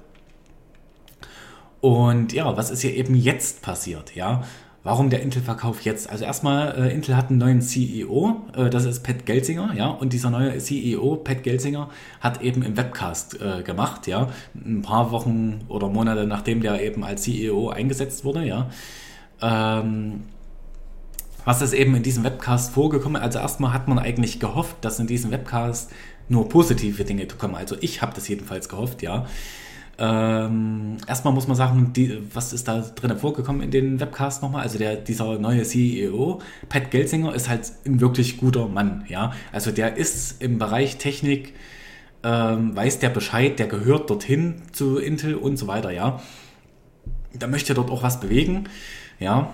Und 1.80 2.32
ja, 2.32 2.56
was 2.56 2.70
ist 2.70 2.80
hier 2.80 2.94
eben 2.94 3.16
jetzt 3.16 3.60
passiert, 3.60 4.14
ja? 4.14 4.44
Warum 4.84 5.10
der 5.10 5.22
Intel-Verkauf 5.22 5.82
jetzt? 5.82 6.10
Also 6.10 6.24
erstmal, 6.24 6.76
äh, 6.76 6.94
Intel 6.94 7.16
hat 7.16 7.30
einen 7.30 7.38
neuen 7.38 7.60
CEO, 7.60 8.42
äh, 8.56 8.70
das 8.70 8.84
ist 8.84 9.02
Pat 9.02 9.26
Gelsinger, 9.26 9.74
ja, 9.76 9.88
und 9.88 10.12
dieser 10.12 10.30
neue 10.30 10.58
CEO, 10.58 11.16
Pat 11.16 11.42
Gelsinger, 11.42 11.88
hat 12.20 12.42
eben 12.42 12.62
im 12.62 12.76
Webcast 12.76 13.40
äh, 13.40 13.62
gemacht, 13.62 14.06
ja, 14.08 14.28
ein 14.54 14.82
paar 14.82 15.12
Wochen 15.12 15.60
oder 15.68 15.88
Monate 15.88 16.26
nachdem 16.26 16.60
der 16.60 16.82
eben 16.82 17.04
als 17.04 17.22
CEO 17.22 17.68
eingesetzt 17.70 18.24
wurde, 18.24 18.44
ja. 18.44 18.70
Ähm, 19.40 20.22
was 21.44 21.62
ist 21.62 21.72
eben 21.72 21.94
in 21.94 22.02
diesem 22.02 22.24
Webcast 22.24 22.72
vorgekommen? 22.72 23.20
Also 23.20 23.38
erstmal 23.38 23.72
hat 23.72 23.88
man 23.88 23.98
eigentlich 23.98 24.40
gehofft, 24.40 24.76
dass 24.82 24.98
in 24.98 25.06
diesem 25.06 25.30
Webcast 25.30 25.90
nur 26.28 26.48
positive 26.48 27.04
Dinge 27.04 27.26
kommen. 27.26 27.54
Also 27.54 27.76
ich 27.80 28.02
habe 28.02 28.14
das 28.14 28.28
jedenfalls 28.28 28.68
gehofft, 28.68 29.02
ja. 29.02 29.26
Ähm, 29.98 30.96
erstmal 31.06 31.34
muss 31.34 31.46
man 31.46 31.56
sagen, 31.56 31.92
die, 31.92 32.18
was 32.34 32.52
ist 32.52 32.66
da 32.66 32.80
drin 32.80 33.16
vorgekommen 33.16 33.62
in 33.62 33.70
den 33.70 34.00
Webcast 34.00 34.42
nochmal? 34.42 34.62
Also 34.62 34.78
der, 34.78 34.96
dieser 34.96 35.38
neue 35.38 35.62
CEO, 35.62 36.40
Pat 36.68 36.90
Gelsinger, 36.90 37.34
ist 37.34 37.48
halt 37.48 37.70
ein 37.86 38.00
wirklich 38.00 38.38
guter 38.38 38.68
Mann, 38.68 39.04
ja. 39.08 39.32
Also 39.52 39.70
der 39.70 39.96
ist 39.96 40.42
im 40.42 40.58
Bereich 40.58 40.96
Technik, 40.96 41.54
ähm, 42.24 42.74
weiß 42.74 43.00
der 43.00 43.10
Bescheid, 43.10 43.58
der 43.58 43.66
gehört 43.66 44.08
dorthin 44.08 44.62
zu 44.72 44.98
Intel 44.98 45.34
und 45.34 45.56
so 45.56 45.66
weiter, 45.66 45.90
ja. 45.90 46.20
Da 47.38 47.46
möchte 47.46 47.74
dort 47.74 47.90
auch 47.90 48.02
was 48.02 48.20
bewegen, 48.20 48.64
ja. 49.20 49.52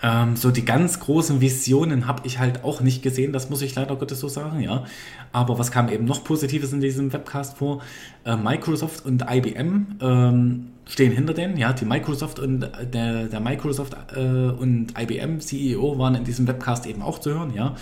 Ähm, 0.00 0.36
so 0.36 0.50
die 0.50 0.64
ganz 0.64 1.00
großen 1.00 1.40
Visionen 1.40 2.06
habe 2.06 2.22
ich 2.24 2.38
halt 2.38 2.62
auch 2.62 2.80
nicht 2.80 3.02
gesehen, 3.02 3.32
das 3.32 3.50
muss 3.50 3.62
ich 3.62 3.74
leider 3.74 3.96
Gottes 3.96 4.20
so 4.20 4.28
sagen, 4.28 4.60
ja. 4.60 4.84
Aber 5.32 5.58
was 5.58 5.72
kam 5.72 5.88
eben 5.88 6.04
noch 6.04 6.22
Positives 6.22 6.72
in 6.72 6.80
diesem 6.80 7.12
Webcast 7.12 7.58
vor? 7.58 7.82
Äh, 8.24 8.36
Microsoft 8.36 9.04
und 9.04 9.24
IBM 9.28 9.98
ähm, 10.00 10.66
stehen 10.86 11.12
hinter 11.12 11.34
denen, 11.34 11.56
ja. 11.56 11.72
Die 11.72 11.84
Microsoft 11.84 12.38
und 12.38 12.62
äh, 12.62 12.86
der, 12.86 13.24
der 13.24 13.40
Microsoft 13.40 13.96
äh, 14.14 14.20
und 14.20 14.94
IBM 14.96 15.40
CEO 15.40 15.98
waren 15.98 16.14
in 16.14 16.24
diesem 16.24 16.46
Webcast 16.46 16.86
eben 16.86 17.02
auch 17.02 17.18
zu 17.18 17.30
hören, 17.30 17.52
ja. 17.54 17.74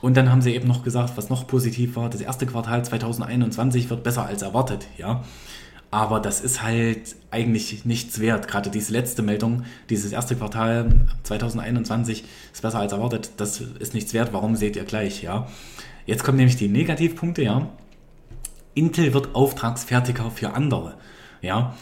Und 0.00 0.16
dann 0.16 0.30
haben 0.30 0.42
sie 0.42 0.54
eben 0.54 0.66
noch 0.66 0.82
gesagt, 0.82 1.16
was 1.16 1.30
noch 1.30 1.46
positiv 1.46 1.94
war, 1.94 2.10
das 2.10 2.20
erste 2.20 2.46
Quartal 2.46 2.84
2021 2.84 3.88
wird 3.90 4.02
besser 4.02 4.26
als 4.26 4.42
erwartet, 4.42 4.88
ja. 4.98 5.22
Aber 5.94 6.18
das 6.18 6.40
ist 6.40 6.60
halt 6.60 7.14
eigentlich 7.30 7.84
nichts 7.84 8.18
wert. 8.18 8.48
Gerade 8.48 8.68
diese 8.68 8.92
letzte 8.92 9.22
Meldung, 9.22 9.62
dieses 9.90 10.10
erste 10.10 10.34
Quartal 10.34 11.06
2021 11.22 12.24
ist 12.52 12.62
besser 12.62 12.80
als 12.80 12.90
erwartet. 12.90 13.30
Das 13.36 13.60
ist 13.60 13.94
nichts 13.94 14.12
wert. 14.12 14.32
Warum 14.32 14.56
seht 14.56 14.74
ihr 14.74 14.82
gleich, 14.82 15.22
ja? 15.22 15.46
Jetzt 16.04 16.24
kommen 16.24 16.36
nämlich 16.36 16.56
die 16.56 16.66
Negativpunkte, 16.66 17.44
ja. 17.44 17.68
Intel 18.74 19.14
wird 19.14 19.36
Auftragsfertiger 19.36 20.32
für 20.32 20.54
andere, 20.54 20.96
ja. 21.42 21.76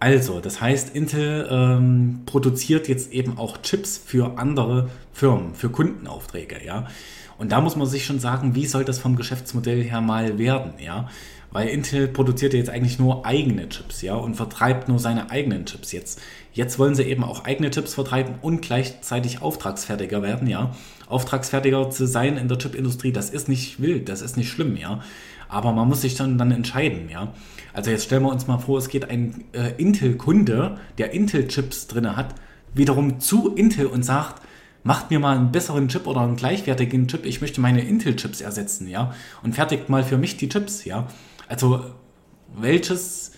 Also, 0.00 0.40
das 0.40 0.60
heißt, 0.60 0.96
Intel 0.96 1.46
ähm, 1.48 2.22
produziert 2.26 2.88
jetzt 2.88 3.12
eben 3.12 3.38
auch 3.38 3.62
Chips 3.62 3.96
für 3.96 4.38
andere 4.38 4.90
Firmen, 5.12 5.54
für 5.54 5.70
Kundenaufträge, 5.70 6.66
ja. 6.66 6.88
Und 7.38 7.52
da 7.52 7.60
muss 7.60 7.76
man 7.76 7.86
sich 7.86 8.06
schon 8.06 8.18
sagen, 8.18 8.56
wie 8.56 8.66
soll 8.66 8.84
das 8.84 8.98
vom 8.98 9.14
Geschäftsmodell 9.14 9.84
her 9.84 10.00
mal 10.00 10.36
werden, 10.36 10.72
ja? 10.80 11.08
Weil 11.52 11.68
Intel 11.68 12.08
produziert 12.08 12.54
jetzt 12.54 12.70
eigentlich 12.70 12.98
nur 12.98 13.26
eigene 13.26 13.68
Chips, 13.68 14.02
ja, 14.02 14.14
und 14.14 14.34
vertreibt 14.34 14.88
nur 14.88 14.98
seine 14.98 15.30
eigenen 15.30 15.66
Chips 15.66 15.92
jetzt. 15.92 16.20
Jetzt 16.52 16.78
wollen 16.78 16.94
sie 16.94 17.04
eben 17.04 17.24
auch 17.24 17.44
eigene 17.44 17.70
Chips 17.70 17.94
vertreiben 17.94 18.34
und 18.42 18.62
gleichzeitig 18.62 19.42
Auftragsfertiger 19.42 20.22
werden, 20.22 20.48
ja. 20.48 20.74
Auftragsfertiger 21.08 21.90
zu 21.90 22.06
sein 22.06 22.36
in 22.36 22.48
der 22.48 22.58
Chipindustrie, 22.58 23.12
das 23.12 23.30
ist 23.30 23.48
nicht 23.48 23.80
wild, 23.80 24.08
das 24.08 24.22
ist 24.22 24.36
nicht 24.36 24.50
schlimm, 24.50 24.76
ja. 24.76 25.00
Aber 25.48 25.72
man 25.72 25.86
muss 25.88 26.00
sich 26.00 26.14
dann, 26.14 26.38
dann 26.38 26.50
entscheiden, 26.50 27.10
ja. 27.10 27.32
Also 27.74 27.90
jetzt 27.90 28.04
stellen 28.04 28.22
wir 28.22 28.30
uns 28.30 28.46
mal 28.46 28.58
vor, 28.58 28.78
es 28.78 28.88
geht 28.88 29.08
ein 29.08 29.44
äh, 29.52 29.72
Intel-Kunde, 29.76 30.78
der 30.98 31.12
Intel-Chips 31.12 31.86
drin 31.86 32.16
hat, 32.16 32.34
wiederum 32.74 33.20
zu 33.20 33.54
Intel 33.54 33.86
und 33.86 34.02
sagt, 34.02 34.42
macht 34.84 35.10
mir 35.10 35.20
mal 35.20 35.36
einen 35.36 35.52
besseren 35.52 35.88
Chip 35.88 36.06
oder 36.06 36.22
einen 36.22 36.36
gleichwertigen 36.36 37.06
Chip, 37.06 37.24
ich 37.24 37.40
möchte 37.40 37.60
meine 37.60 37.82
Intel-Chips 37.82 38.40
ersetzen, 38.40 38.88
ja. 38.88 39.14
Und 39.42 39.54
fertigt 39.54 39.88
mal 39.88 40.04
für 40.04 40.18
mich 40.18 40.36
die 40.36 40.48
Chips, 40.48 40.84
ja. 40.84 41.06
Also 41.52 41.84
welches 42.56 43.32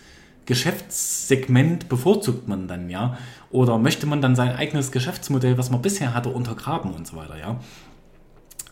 Geschäftssegment 0.45 1.89
bevorzugt 1.89 2.47
man 2.47 2.65
dann, 2.65 2.89
ja? 2.89 3.17
Oder 3.51 3.77
möchte 3.77 4.07
man 4.07 4.21
dann 4.21 4.37
sein 4.37 4.55
eigenes 4.55 4.93
Geschäftsmodell, 4.93 5.57
was 5.57 5.69
man 5.69 5.81
bisher 5.81 6.13
hatte, 6.13 6.29
untergraben 6.29 6.93
und 6.93 7.05
so 7.05 7.17
weiter, 7.17 7.37
ja? 7.37 7.59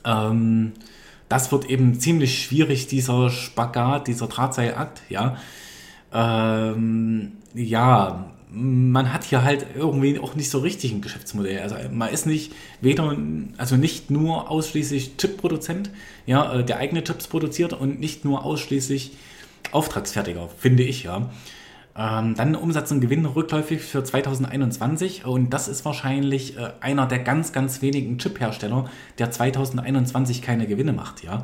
Ähm, 0.06 0.72
das 1.28 1.52
wird 1.52 1.66
eben 1.70 2.00
ziemlich 2.00 2.42
schwierig, 2.42 2.88
dieser 2.88 3.30
Spagat, 3.30 4.08
dieser 4.08 4.28
Drahtseilakt, 4.28 5.02
ja? 5.10 5.36
Ähm, 6.14 7.34
ja, 7.54 8.32
man 8.50 9.12
hat 9.12 9.26
hier 9.26 9.44
halt 9.44 9.66
irgendwie 9.76 10.20
auch 10.20 10.36
nicht 10.36 10.50
so 10.50 10.60
richtig 10.60 10.94
ein 10.94 11.02
Geschäftsmodell. 11.02 11.60
Also 11.60 11.76
man 11.92 12.10
ist 12.10 12.28
nicht 12.28 12.54
weder, 12.80 13.18
also 13.58 13.76
nicht 13.76 14.10
nur 14.10 14.50
ausschließlich 14.50 15.18
Chip-Produzent, 15.18 15.90
ja, 16.28 16.54
äh, 16.54 16.64
der 16.64 16.78
eigene 16.78 17.04
Chips 17.04 17.28
produziert 17.28 17.74
und 17.74 18.00
nicht 18.00 18.24
nur 18.24 18.46
ausschließlich 18.46 19.14
Auftragsfertiger, 19.74 20.50
finde 20.58 20.84
ich 20.84 21.04
ja. 21.04 21.30
Ähm, 21.96 22.34
dann 22.36 22.56
Umsatz 22.56 22.92
und 22.92 23.02
Gewinn 23.02 23.26
rückläufig 23.26 23.82
für 23.82 24.04
2021 24.04 25.26
und 25.26 25.52
das 25.52 25.68
ist 25.68 25.86
wahrscheinlich 25.86 26.58
äh, 26.58 26.72
einer 26.80 27.06
der 27.06 27.20
ganz, 27.20 27.52
ganz 27.52 27.84
wenigen 27.84 28.18
Chip-Hersteller, 28.18 28.90
der 29.20 29.30
2021 29.30 30.42
keine 30.42 30.66
Gewinne 30.66 30.94
macht. 30.94 31.24
Ja, 31.24 31.44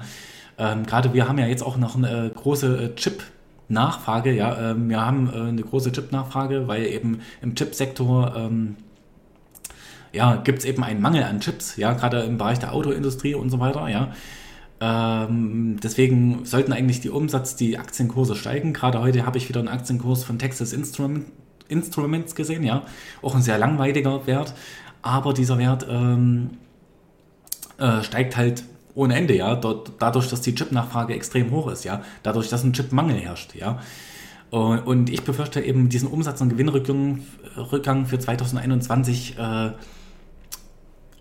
ähm, 0.58 0.86
gerade 0.88 1.14
wir 1.14 1.28
haben 1.28 1.38
ja 1.38 1.46
jetzt 1.46 1.62
auch 1.62 1.78
noch 1.78 1.96
eine 1.96 2.26
äh, 2.26 2.30
große 2.30 2.84
äh, 2.84 2.96
Chip- 2.96 3.24
Nachfrage, 3.72 4.34
ja, 4.34 4.72
ähm, 4.72 4.90
wir 4.90 5.06
haben 5.06 5.30
äh, 5.32 5.50
eine 5.50 5.62
große 5.62 5.92
Chip-Nachfrage, 5.92 6.68
weil 6.68 6.88
eben 6.88 7.22
im 7.42 7.54
Chipsektor 7.54 8.36
ähm, 8.36 8.78
ja, 10.12 10.38
gibt 10.38 10.60
es 10.60 10.66
eben 10.66 10.84
einen 10.84 11.02
Mangel 11.02 11.24
an 11.24 11.40
Chips, 11.40 11.78
ja, 11.78 11.94
gerade 11.94 12.22
im 12.22 12.38
Bereich 12.38 12.60
der 12.60 12.74
Autoindustrie 12.74 13.36
und 13.36 13.50
so 13.50 13.60
weiter, 13.60 13.88
ja. 13.88 14.12
Ähm, 14.82 15.78
deswegen 15.84 16.46
sollten 16.46 16.72
eigentlich 16.72 17.02
die 17.02 17.10
Umsatz, 17.10 17.56
die 17.56 17.78
Aktienkurse 17.78 18.36
steigen. 18.36 18.74
Gerade 18.74 19.02
heute 19.02 19.26
habe 19.26 19.38
ich 19.38 19.50
wieder 19.50 19.60
einen 19.60 19.68
Aktienkurs 19.68 20.24
von 20.24 20.40
Texas 20.40 20.74
Instrument, 20.74 21.26
Instruments 21.68 22.36
gesehen, 22.36 22.64
ja. 22.64 22.84
Auch 23.22 23.36
ein 23.36 23.42
sehr 23.42 23.58
langweiliger 23.58 24.26
Wert. 24.26 24.54
Aber 25.02 25.34
dieser 25.34 25.58
Wert 25.58 25.86
ähm, 25.90 26.52
äh, 27.78 28.04
steigt 28.04 28.38
halt 28.38 28.64
ohne 28.96 29.16
Ende, 29.16 29.36
ja. 29.36 29.56
Dort, 29.56 29.94
dadurch, 30.00 30.30
dass 30.30 30.42
die 30.42 30.56
Chip-Nachfrage 30.56 31.14
extrem 31.14 31.52
hoch 31.52 31.68
ist, 31.68 31.84
ja. 31.84 32.02
Dadurch, 32.24 32.50
dass 32.50 32.64
ein 32.64 32.74
Chip-Mangel 32.74 33.18
herrscht, 33.18 33.56
ja. 33.56 33.80
Und, 34.50 35.12
ich 35.12 35.22
befürchte 35.22 35.62
eben 35.62 35.90
diesen 35.90 36.10
Umsatz- 36.10 36.42
und 36.42 36.50
Gewinnrückgang 36.50 37.20
Rückgang 37.56 38.08
für 38.08 38.18
2021 38.18 39.38
äh, 39.38 39.72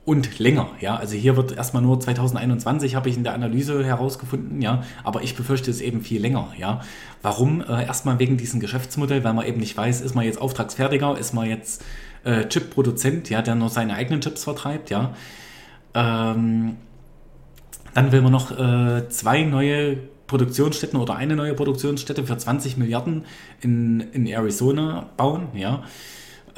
und 0.08 0.38
länger. 0.38 0.70
Ja, 0.80 0.96
also 0.96 1.16
hier 1.16 1.36
wird 1.36 1.52
erstmal 1.52 1.82
nur 1.82 2.00
2021 2.00 2.94
habe 2.94 3.10
ich 3.10 3.18
in 3.18 3.24
der 3.24 3.34
Analyse 3.34 3.84
herausgefunden, 3.84 4.62
ja, 4.62 4.82
aber 5.04 5.22
ich 5.22 5.36
befürchte 5.36 5.70
es 5.70 5.82
eben 5.82 6.00
viel 6.00 6.18
länger. 6.22 6.48
Ja, 6.56 6.80
warum? 7.20 7.60
Äh, 7.60 7.84
erstmal 7.84 8.18
wegen 8.18 8.38
diesem 8.38 8.58
Geschäftsmodell, 8.58 9.22
weil 9.22 9.34
man 9.34 9.44
eben 9.44 9.60
nicht 9.60 9.76
weiß, 9.76 10.00
ist 10.00 10.14
man 10.14 10.24
jetzt 10.24 10.40
Auftragsfertiger, 10.40 11.18
ist 11.18 11.34
man 11.34 11.46
jetzt 11.46 11.84
äh, 12.24 12.46
Chip-Produzent, 12.46 13.28
ja, 13.28 13.42
der 13.42 13.54
nur 13.54 13.68
seine 13.68 13.96
eigenen 13.96 14.22
Chips 14.22 14.44
vertreibt, 14.44 14.88
ja. 14.88 15.12
Ähm, 15.92 16.76
dann 17.92 18.10
will 18.10 18.22
man 18.22 18.32
noch 18.32 18.50
äh, 18.50 19.10
zwei 19.10 19.42
neue 19.42 19.98
Produktionsstätten 20.26 20.98
oder 20.98 21.16
eine 21.16 21.36
neue 21.36 21.52
Produktionsstätte 21.52 22.24
für 22.24 22.38
20 22.38 22.78
Milliarden 22.78 23.26
in, 23.60 24.00
in 24.00 24.26
Arizona 24.26 25.10
bauen, 25.18 25.48
ja. 25.52 25.82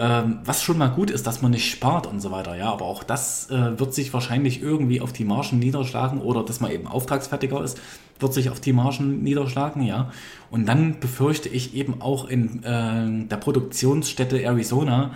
Ähm, 0.03 0.39
was 0.47 0.63
schon 0.63 0.79
mal 0.79 0.89
gut 0.89 1.11
ist, 1.11 1.27
dass 1.27 1.43
man 1.43 1.51
nicht 1.51 1.71
spart 1.71 2.07
und 2.07 2.21
so 2.21 2.31
weiter, 2.31 2.57
ja, 2.57 2.73
aber 2.73 2.87
auch 2.87 3.05
das 3.05 3.51
äh, 3.51 3.79
wird 3.79 3.93
sich 3.93 4.15
wahrscheinlich 4.15 4.63
irgendwie 4.63 5.03
auf 5.03 5.13
die 5.13 5.27
Margen 5.27 5.59
niederschlagen 5.59 6.23
oder 6.23 6.43
dass 6.43 6.59
man 6.59 6.71
eben 6.71 6.87
auftragsfertiger 6.87 7.63
ist, 7.63 7.79
wird 8.19 8.33
sich 8.33 8.49
auf 8.49 8.61
die 8.61 8.73
Margen 8.73 9.23
niederschlagen, 9.23 9.83
ja. 9.83 10.11
Und 10.51 10.65
dann 10.65 11.01
befürchte 11.01 11.51
ich 11.51 11.75
eben 11.75 12.01
auch 12.01 12.27
in 12.27 12.65
äh, 12.65 13.29
der 13.29 13.37
Produktionsstätte 13.37 14.43
Arizona 14.43 15.11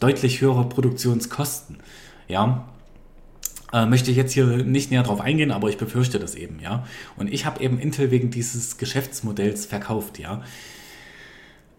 deutlich 0.00 0.40
höhere 0.40 0.68
Produktionskosten, 0.68 1.76
ja. 2.26 2.66
Äh, 3.72 3.86
möchte 3.86 4.10
ich 4.10 4.16
jetzt 4.16 4.32
hier 4.32 4.46
nicht 4.46 4.90
näher 4.90 5.04
drauf 5.04 5.20
eingehen, 5.20 5.52
aber 5.52 5.68
ich 5.68 5.78
befürchte 5.78 6.18
das 6.18 6.34
eben, 6.34 6.58
ja. 6.58 6.84
Und 7.16 7.32
ich 7.32 7.46
habe 7.46 7.62
eben 7.62 7.78
Intel 7.78 8.10
wegen 8.10 8.32
dieses 8.32 8.78
Geschäftsmodells 8.78 9.64
verkauft, 9.64 10.18
ja. 10.18 10.42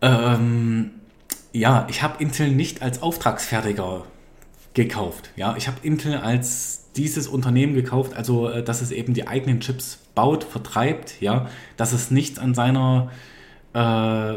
Ähm, 0.01 0.91
ja, 1.55 1.87
ich 1.89 2.03
habe 2.03 2.21
Intel 2.21 2.51
nicht 2.51 2.81
als 2.81 3.01
Auftragsfertiger 3.01 4.03
gekauft. 4.73 5.29
Ja, 5.37 5.55
ich 5.55 5.67
habe 5.67 5.77
Intel 5.83 6.17
als 6.17 6.91
dieses 6.97 7.27
Unternehmen 7.27 7.75
gekauft, 7.75 8.13
also 8.13 8.49
äh, 8.49 8.61
dass 8.61 8.81
es 8.81 8.91
eben 8.91 9.13
die 9.13 9.27
eigenen 9.27 9.61
Chips 9.61 9.99
baut, 10.15 10.43
vertreibt, 10.43 11.21
ja, 11.21 11.47
dass 11.77 11.93
es 11.93 12.11
nichts 12.11 12.39
an 12.39 12.53
seiner 12.53 13.09
äh, 13.73 14.33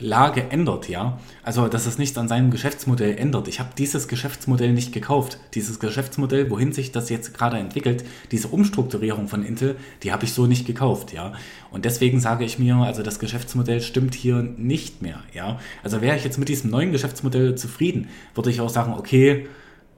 Lage 0.00 0.50
ändert, 0.50 0.88
ja. 0.88 1.18
Also, 1.42 1.68
dass 1.68 1.86
es 1.86 1.98
nichts 1.98 2.18
an 2.18 2.26
seinem 2.26 2.50
Geschäftsmodell 2.50 3.16
ändert. 3.16 3.48
Ich 3.48 3.60
habe 3.60 3.70
dieses 3.76 4.08
Geschäftsmodell 4.08 4.72
nicht 4.72 4.92
gekauft. 4.92 5.38
Dieses 5.54 5.78
Geschäftsmodell, 5.78 6.50
wohin 6.50 6.72
sich 6.72 6.90
das 6.90 7.10
jetzt 7.10 7.34
gerade 7.34 7.58
entwickelt, 7.58 8.04
diese 8.32 8.48
Umstrukturierung 8.48 9.28
von 9.28 9.44
Intel, 9.44 9.76
die 10.02 10.12
habe 10.12 10.24
ich 10.24 10.32
so 10.32 10.46
nicht 10.46 10.66
gekauft, 10.66 11.12
ja. 11.12 11.32
Und 11.70 11.84
deswegen 11.84 12.20
sage 12.20 12.44
ich 12.44 12.58
mir, 12.58 12.76
also 12.76 13.02
das 13.02 13.18
Geschäftsmodell 13.18 13.80
stimmt 13.80 14.14
hier 14.14 14.42
nicht 14.42 15.02
mehr, 15.02 15.20
ja. 15.34 15.60
Also 15.82 16.00
wäre 16.00 16.16
ich 16.16 16.24
jetzt 16.24 16.38
mit 16.38 16.48
diesem 16.48 16.70
neuen 16.70 16.92
Geschäftsmodell 16.92 17.54
zufrieden, 17.54 18.08
würde 18.34 18.50
ich 18.50 18.60
auch 18.60 18.70
sagen, 18.70 18.94
okay, 18.94 19.46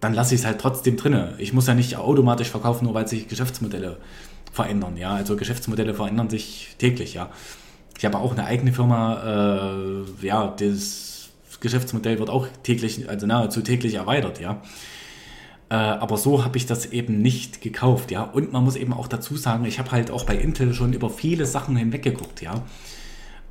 dann 0.01 0.15
lasse 0.15 0.35
ich 0.35 0.41
es 0.41 0.47
halt 0.47 0.61
trotzdem 0.61 0.97
drinne. 0.97 1.35
Ich 1.39 1.53
muss 1.53 1.69
ja 1.69 1.75
nicht 1.75 1.97
automatisch 1.97 2.49
verkaufen, 2.49 2.87
nur 2.87 2.95
weil 2.95 3.07
sich 3.07 3.29
Geschäftsmodelle 3.29 3.99
verändern, 4.53 4.97
ja. 4.97 5.13
Also 5.15 5.37
Geschäftsmodelle 5.37 5.95
verändern 5.95 6.29
sich 6.29 6.75
täglich, 6.79 7.15
ja. 7.15 7.31
Ich 7.99 8.05
habe 8.05 8.19
auch 8.19 8.33
eine 8.33 8.45
eigene 8.45 8.73
Firma, 8.73 10.05
äh, 10.21 10.27
ja, 10.27 10.55
das 10.59 11.31
Geschäftsmodell 11.61 12.19
wird 12.19 12.31
auch 12.31 12.49
täglich, 12.63 13.09
also 13.09 13.27
nahezu 13.27 13.63
täglich 13.63 13.95
erweitert, 13.95 14.41
ja. 14.41 14.61
Äh, 15.71 15.75
aber 15.75 16.19
so 16.19 16.45
habe 16.45 16.59
ich 16.59 16.67
das 16.67 16.87
eben 16.87 17.23
nicht 17.23 17.63
gekauft, 17.63 18.11
ja. 18.11 18.23
Und 18.23 18.53
man 18.53 18.65
muss 18.65 18.77
eben 18.77 18.93
auch 18.93 19.09
dazu 19.09 19.37
sagen, 19.37 19.65
ich 19.65 19.79
habe 19.79 19.91
halt 19.93 20.11
auch 20.11 20.25
bei 20.25 20.37
Intel 20.37 20.75
schon 20.75 20.93
über 20.93 21.09
viele 21.09 21.47
Sachen 21.47 21.77
hinweggeguckt, 21.77 22.43
ja. 22.43 22.63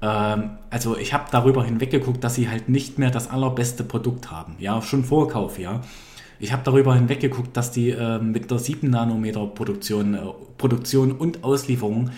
Ähm, 0.02 0.52
also 0.70 0.98
ich 0.98 1.14
habe 1.14 1.26
darüber 1.32 1.64
hinweggeguckt, 1.64 2.24
dass 2.24 2.36
sie 2.36 2.50
halt 2.50 2.70
nicht 2.70 3.00
mehr 3.00 3.12
das 3.12 3.30
allerbeste 3.30 3.84
Produkt 3.84 4.30
haben, 4.30 4.56
ja, 4.60 4.82
schon 4.82 5.04
Vorkauf, 5.04 5.58
ja. 5.58 5.82
Ich 6.40 6.52
habe 6.52 6.64
darüber 6.64 6.96
hinweggeguckt, 6.96 7.56
dass 7.56 7.72
die 7.72 7.92
äh, 7.92 8.20
mit 8.20 8.50
der 8.50 8.58
7 8.60 8.90
Nanometer 8.90 9.46
Produktion, 9.46 10.16
äh, 10.16 10.20
Produktion 10.58 11.12
und 11.12 11.44
Auslieferung 11.44 12.10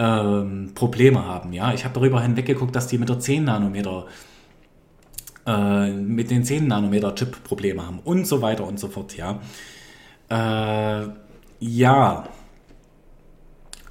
ähm, 0.00 0.72
Probleme 0.74 1.26
haben. 1.26 1.52
Ja, 1.52 1.74
ich 1.74 1.84
habe 1.84 1.92
darüber 1.92 2.22
hinweggeguckt, 2.22 2.74
dass 2.74 2.86
die 2.86 2.96
mit 2.96 3.10
der 3.10 3.20
10 3.20 3.44
Nanometer 3.44 4.06
äh, 5.46 5.90
mit 5.90 6.30
den 6.30 6.42
10 6.42 6.66
Nanometer 6.66 7.14
Chip 7.14 7.44
Probleme 7.44 7.86
haben 7.86 8.00
und 8.02 8.26
so 8.26 8.40
weiter 8.40 8.66
und 8.66 8.80
so 8.80 8.88
fort. 8.88 9.16
Ja, 9.16 9.40
äh, 10.30 11.08
ja. 11.60 12.24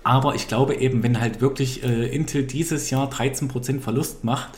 Aber 0.04 0.34
ich 0.34 0.48
glaube 0.48 0.76
eben, 0.76 1.04
wenn 1.04 1.20
halt 1.20 1.42
wirklich 1.42 1.84
äh, 1.84 2.08
Intel 2.08 2.44
dieses 2.44 2.90
Jahr 2.90 3.12
13% 3.12 3.80
Verlust 3.80 4.24
macht, 4.24 4.58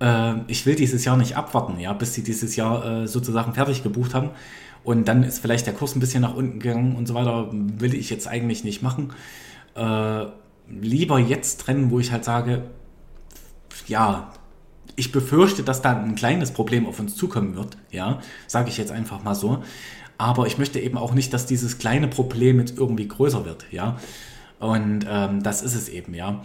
äh, 0.00 0.34
ich 0.48 0.66
will 0.66 0.74
dieses 0.74 1.06
Jahr 1.06 1.16
nicht 1.16 1.36
abwarten, 1.36 1.80
ja, 1.80 1.94
bis 1.94 2.12
sie 2.12 2.22
dieses 2.22 2.56
Jahr 2.56 3.04
äh, 3.04 3.08
sozusagen 3.08 3.54
fertig 3.54 3.82
gebucht 3.82 4.12
haben. 4.12 4.30
Und 4.82 5.08
dann 5.08 5.22
ist 5.22 5.38
vielleicht 5.38 5.66
der 5.66 5.72
Kurs 5.72 5.96
ein 5.96 6.00
bisschen 6.00 6.20
nach 6.20 6.34
unten 6.34 6.60
gegangen 6.60 6.94
und 6.96 7.06
so 7.06 7.14
weiter. 7.14 7.48
Will 7.52 7.94
ich 7.94 8.10
jetzt 8.10 8.28
eigentlich 8.28 8.64
nicht 8.64 8.82
machen. 8.82 9.14
Lieber 10.68 11.18
jetzt 11.18 11.60
trennen, 11.60 11.90
wo 11.90 12.00
ich 12.00 12.12
halt 12.12 12.24
sage, 12.24 12.62
ja, 13.86 14.32
ich 14.96 15.12
befürchte, 15.12 15.62
dass 15.62 15.82
da 15.82 15.98
ein 15.98 16.14
kleines 16.14 16.52
Problem 16.52 16.86
auf 16.86 17.00
uns 17.00 17.16
zukommen 17.16 17.56
wird, 17.56 17.76
ja, 17.90 18.20
sage 18.46 18.68
ich 18.68 18.76
jetzt 18.76 18.92
einfach 18.92 19.22
mal 19.22 19.34
so. 19.34 19.62
Aber 20.16 20.46
ich 20.46 20.58
möchte 20.58 20.78
eben 20.78 20.96
auch 20.96 21.12
nicht, 21.12 21.32
dass 21.32 21.46
dieses 21.46 21.78
kleine 21.78 22.08
Problem 22.08 22.60
jetzt 22.60 22.78
irgendwie 22.78 23.08
größer 23.08 23.44
wird, 23.44 23.66
ja. 23.72 23.98
Und 24.60 25.04
ähm, 25.08 25.42
das 25.42 25.62
ist 25.62 25.74
es 25.74 25.88
eben, 25.88 26.14
ja. 26.14 26.42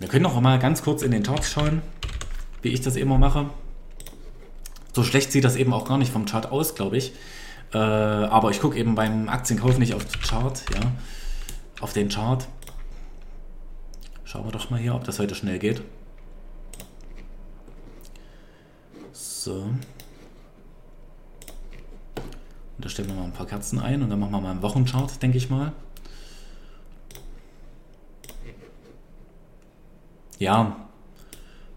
Wir 0.00 0.08
können 0.08 0.24
noch 0.24 0.38
mal 0.40 0.58
ganz 0.58 0.82
kurz 0.82 1.02
in 1.02 1.12
den 1.12 1.22
Charts 1.22 1.52
schauen, 1.52 1.80
wie 2.60 2.70
ich 2.70 2.80
das 2.80 2.96
immer 2.96 3.18
mache. 3.18 3.50
So 4.92 5.04
schlecht 5.04 5.32
sieht 5.32 5.44
das 5.44 5.56
eben 5.56 5.72
auch 5.72 5.86
gar 5.86 5.96
nicht 5.96 6.12
vom 6.12 6.26
Chart 6.26 6.50
aus, 6.50 6.74
glaube 6.74 6.96
ich. 6.96 7.12
Äh, 7.72 7.78
aber 7.78 8.50
ich 8.50 8.60
gucke 8.60 8.76
eben 8.76 8.94
beim 8.94 9.28
Aktienkauf 9.28 9.78
nicht 9.78 9.94
auf 9.94 10.04
den 10.04 10.20
Chart, 10.20 10.62
ja, 10.74 10.80
auf 11.80 11.92
den 11.92 12.08
Chart. 12.08 12.46
Schauen 14.32 14.46
wir 14.46 14.52
doch 14.52 14.70
mal 14.70 14.80
hier, 14.80 14.94
ob 14.94 15.04
das 15.04 15.18
heute 15.18 15.34
schnell 15.34 15.58
geht. 15.58 15.82
So. 19.12 19.56
Und 19.56 19.84
da 22.78 22.88
stellen 22.88 23.08
wir 23.08 23.14
mal 23.14 23.24
ein 23.24 23.34
paar 23.34 23.44
Kerzen 23.44 23.78
ein 23.78 24.00
und 24.02 24.08
dann 24.08 24.18
machen 24.18 24.32
wir 24.32 24.40
mal 24.40 24.52
einen 24.52 24.62
Wochenchart, 24.62 25.22
denke 25.22 25.36
ich 25.36 25.50
mal. 25.50 25.72
Ja, 30.38 30.88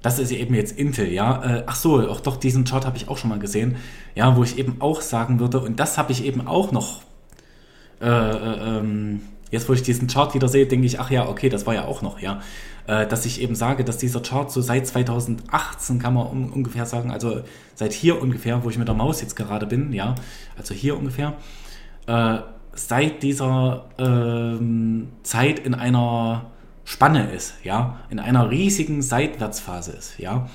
das 0.01 0.17
ist 0.17 0.31
eben 0.31 0.55
jetzt 0.55 0.79
Intel, 0.79 1.11
ja. 1.11 1.57
Äh, 1.57 1.63
ach 1.67 1.75
so, 1.75 2.09
auch 2.09 2.21
doch, 2.21 2.37
diesen 2.37 2.63
Chart 2.63 2.85
habe 2.85 2.95
ich 2.95 3.09
auch 3.09 3.17
schon 3.17 3.31
mal 3.31 3.39
gesehen. 3.39 3.75
Ja, 4.15 4.37
wo 4.37 4.45
ich 4.45 4.57
eben 4.57 4.79
auch 4.79 5.01
sagen 5.01 5.41
würde, 5.41 5.59
und 5.59 5.77
das 5.81 5.97
habe 5.97 6.13
ich 6.13 6.23
eben 6.23 6.47
auch 6.47 6.71
noch 6.71 7.01
äh, 7.99 8.07
äh, 8.07 8.77
ähm, 8.79 9.23
Jetzt, 9.55 9.69
wo 9.69 9.73
ich 9.73 9.83
diesen 9.83 10.09
Chart 10.09 10.33
wieder 10.33 10.49
sehe, 10.49 10.65
denke 10.65 10.85
ich, 10.85 10.99
ach 10.99 11.09
ja, 11.09 11.29
okay, 11.29 11.47
das 11.47 11.65
war 11.65 11.73
ja 11.73 11.85
auch 11.85 12.01
noch, 12.01 12.19
ja. 12.19 12.41
Äh, 12.87 13.07
dass 13.07 13.25
ich 13.25 13.39
eben 13.39 13.55
sage, 13.55 13.85
dass 13.85 13.97
dieser 13.97 14.19
Chart 14.19 14.51
so 14.51 14.59
seit 14.59 14.85
2018 14.85 15.97
kann 15.97 16.13
man 16.13 16.49
ungefähr 16.51 16.85
sagen, 16.85 17.09
also 17.09 17.39
seit 17.73 17.93
hier 17.93 18.21
ungefähr, 18.21 18.65
wo 18.65 18.69
ich 18.69 18.77
mit 18.77 18.89
der 18.89 18.95
Maus 18.95 19.21
jetzt 19.21 19.35
gerade 19.35 19.65
bin, 19.65 19.93
ja, 19.93 20.15
also 20.57 20.73
hier 20.73 20.97
ungefähr, 20.97 21.35
äh, 22.05 22.39
seit 22.73 23.23
dieser 23.23 23.85
ähm, 23.97 25.07
Zeit 25.23 25.59
in 25.59 25.73
einer 25.73 26.51
Spanne 26.83 27.31
ist, 27.31 27.53
ja, 27.63 28.01
in 28.09 28.19
einer 28.19 28.51
riesigen 28.51 29.01
Seitwärtsphase 29.01 29.93
ist, 29.93 30.19
ja. 30.19 30.49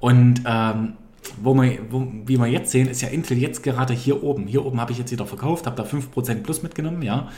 Und 0.00 0.42
ähm, 0.46 0.94
wo 1.40 1.54
wir, 1.54 1.78
wo, 1.90 2.08
wie 2.26 2.38
wir 2.38 2.48
jetzt 2.48 2.72
sehen, 2.72 2.88
ist 2.88 3.02
ja 3.02 3.08
Intel 3.08 3.38
jetzt 3.38 3.62
gerade 3.62 3.94
hier 3.94 4.24
oben. 4.24 4.48
Hier 4.48 4.66
oben 4.66 4.80
habe 4.80 4.90
ich 4.90 4.98
jetzt 4.98 5.12
wieder 5.12 5.26
verkauft, 5.26 5.66
habe 5.66 5.76
da 5.76 5.84
5% 5.84 6.42
plus 6.42 6.64
mitgenommen, 6.64 7.02
ja. 7.02 7.28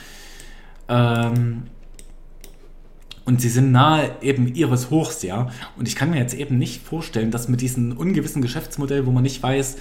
Ähm, 0.88 1.64
Und 3.26 3.40
sie 3.40 3.48
sind 3.48 3.72
nahe 3.72 4.16
eben 4.20 4.54
ihres 4.54 4.90
Hochs, 4.90 5.22
ja. 5.22 5.48
Und 5.78 5.88
ich 5.88 5.96
kann 5.96 6.10
mir 6.10 6.18
jetzt 6.18 6.34
eben 6.34 6.58
nicht 6.58 6.82
vorstellen, 6.82 7.30
dass 7.30 7.48
mit 7.48 7.62
diesem 7.62 7.96
ungewissen 7.96 8.42
Geschäftsmodell, 8.42 9.06
wo 9.06 9.12
man 9.12 9.22
nicht 9.22 9.42
weiß, 9.42 9.78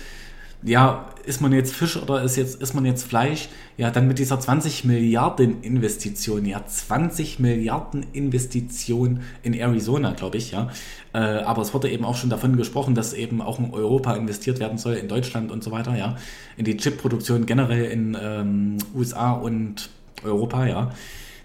ja, 0.65 1.09
ist 1.25 1.41
man 1.41 1.51
jetzt 1.51 1.73
Fisch 1.75 1.97
oder 1.97 2.23
ist, 2.23 2.37
jetzt, 2.37 2.61
ist 2.61 2.73
man 2.73 2.85
jetzt 2.85 3.03
Fleisch? 3.03 3.49
Ja, 3.75 3.91
dann 3.91 4.07
mit 4.07 4.17
dieser 4.17 4.39
20 4.39 4.85
Milliarden 4.85 5.61
Investition, 5.61 6.45
ja, 6.45 6.65
20 6.65 7.39
Milliarden 7.39 8.05
Investition 8.13 9.19
in 9.41 9.53
Arizona, 9.53 10.13
glaube 10.13 10.37
ich, 10.37 10.51
ja. 10.51 10.69
Äh, 11.13 11.17
aber 11.17 11.63
es 11.63 11.73
wurde 11.73 11.89
eben 11.89 12.05
auch 12.05 12.15
schon 12.15 12.29
davon 12.29 12.55
gesprochen, 12.55 12.95
dass 12.95 13.11
eben 13.11 13.41
auch 13.41 13.59
in 13.59 13.73
Europa 13.73 14.13
investiert 14.15 14.59
werden 14.61 14.77
soll, 14.77 14.93
in 14.93 15.09
Deutschland 15.09 15.51
und 15.51 15.65
so 15.65 15.71
weiter, 15.71 15.97
ja. 15.97 16.15
In 16.55 16.63
die 16.63 16.77
Chip-Produktion 16.77 17.45
generell 17.45 17.91
in 17.91 18.17
ähm, 18.21 18.77
USA 18.95 19.33
und 19.33 19.89
Europa, 20.23 20.65
ja. 20.65 20.91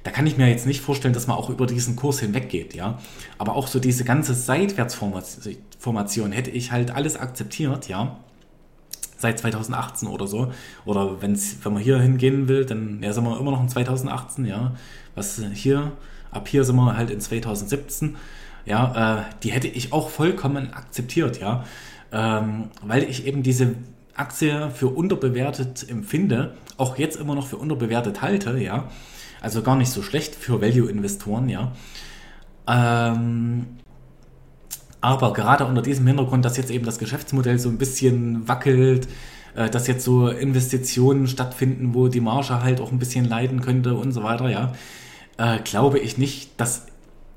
Da 0.04 0.10
kann 0.10 0.26
ich 0.26 0.38
mir 0.38 0.48
jetzt 0.48 0.66
nicht 0.66 0.80
vorstellen, 0.80 1.12
dass 1.12 1.26
man 1.26 1.36
auch 1.36 1.50
über 1.50 1.66
diesen 1.66 1.96
Kurs 1.96 2.20
hinweggeht, 2.20 2.74
ja. 2.74 2.98
Aber 3.36 3.56
auch 3.56 3.66
so 3.66 3.78
diese 3.80 4.04
ganze 4.04 4.34
Seitwärtsformation 4.34 6.32
hätte 6.32 6.50
ich 6.50 6.72
halt 6.72 6.90
alles 6.90 7.16
akzeptiert, 7.16 7.88
ja 7.88 8.18
seit 9.18 9.38
2018 9.40 10.08
oder 10.08 10.26
so. 10.26 10.52
Oder 10.84 11.20
wenn's, 11.20 11.58
wenn 11.62 11.74
man 11.74 11.82
hier 11.82 11.98
hingehen 11.98 12.48
will, 12.48 12.64
dann 12.64 13.02
ja, 13.02 13.12
sind 13.12 13.24
wir 13.24 13.38
immer 13.38 13.50
noch 13.50 13.60
in 13.60 13.68
2018, 13.68 14.46
ja. 14.46 14.72
Was 15.14 15.42
hier, 15.52 15.92
ab 16.30 16.48
hier 16.48 16.64
sind 16.64 16.76
wir 16.76 16.96
halt 16.96 17.10
in 17.10 17.20
2017. 17.20 18.16
Ja, 18.64 19.18
äh, 19.18 19.22
die 19.42 19.50
hätte 19.50 19.68
ich 19.68 19.92
auch 19.92 20.08
vollkommen 20.08 20.72
akzeptiert, 20.72 21.40
ja. 21.40 21.64
Ähm, 22.12 22.70
weil 22.82 23.02
ich 23.02 23.26
eben 23.26 23.42
diese 23.42 23.74
Aktie 24.18 24.70
für 24.70 24.88
unterbewertet 24.88 25.88
empfinde, 25.88 26.54
auch 26.76 26.98
jetzt 26.98 27.16
immer 27.16 27.34
noch 27.34 27.46
für 27.46 27.56
unterbewertet 27.56 28.22
halte, 28.22 28.58
ja. 28.58 28.88
Also 29.40 29.62
gar 29.62 29.76
nicht 29.76 29.90
so 29.90 30.02
schlecht 30.02 30.34
für 30.34 30.60
Value-Investoren, 30.60 31.48
ja. 31.48 31.72
Ähm, 32.66 33.66
aber 35.00 35.32
gerade 35.32 35.64
unter 35.64 35.82
diesem 35.82 36.06
Hintergrund, 36.06 36.44
dass 36.44 36.56
jetzt 36.56 36.70
eben 36.70 36.84
das 36.84 36.98
Geschäftsmodell 36.98 37.58
so 37.58 37.68
ein 37.68 37.78
bisschen 37.78 38.48
wackelt, 38.48 39.08
äh, 39.54 39.70
dass 39.70 39.86
jetzt 39.86 40.04
so 40.04 40.28
Investitionen 40.28 41.26
stattfinden, 41.26 41.94
wo 41.94 42.08
die 42.08 42.20
Marge 42.20 42.62
halt 42.62 42.80
auch 42.80 42.90
ein 42.90 42.98
bisschen 42.98 43.24
leiden 43.24 43.60
könnte 43.60 43.94
und 43.94 44.12
so 44.12 44.22
weiter, 44.22 44.48
ja, 44.48 44.72
äh, 45.38 45.60
glaube 45.60 45.98
ich 45.98 46.18
nicht, 46.18 46.60
dass 46.60 46.86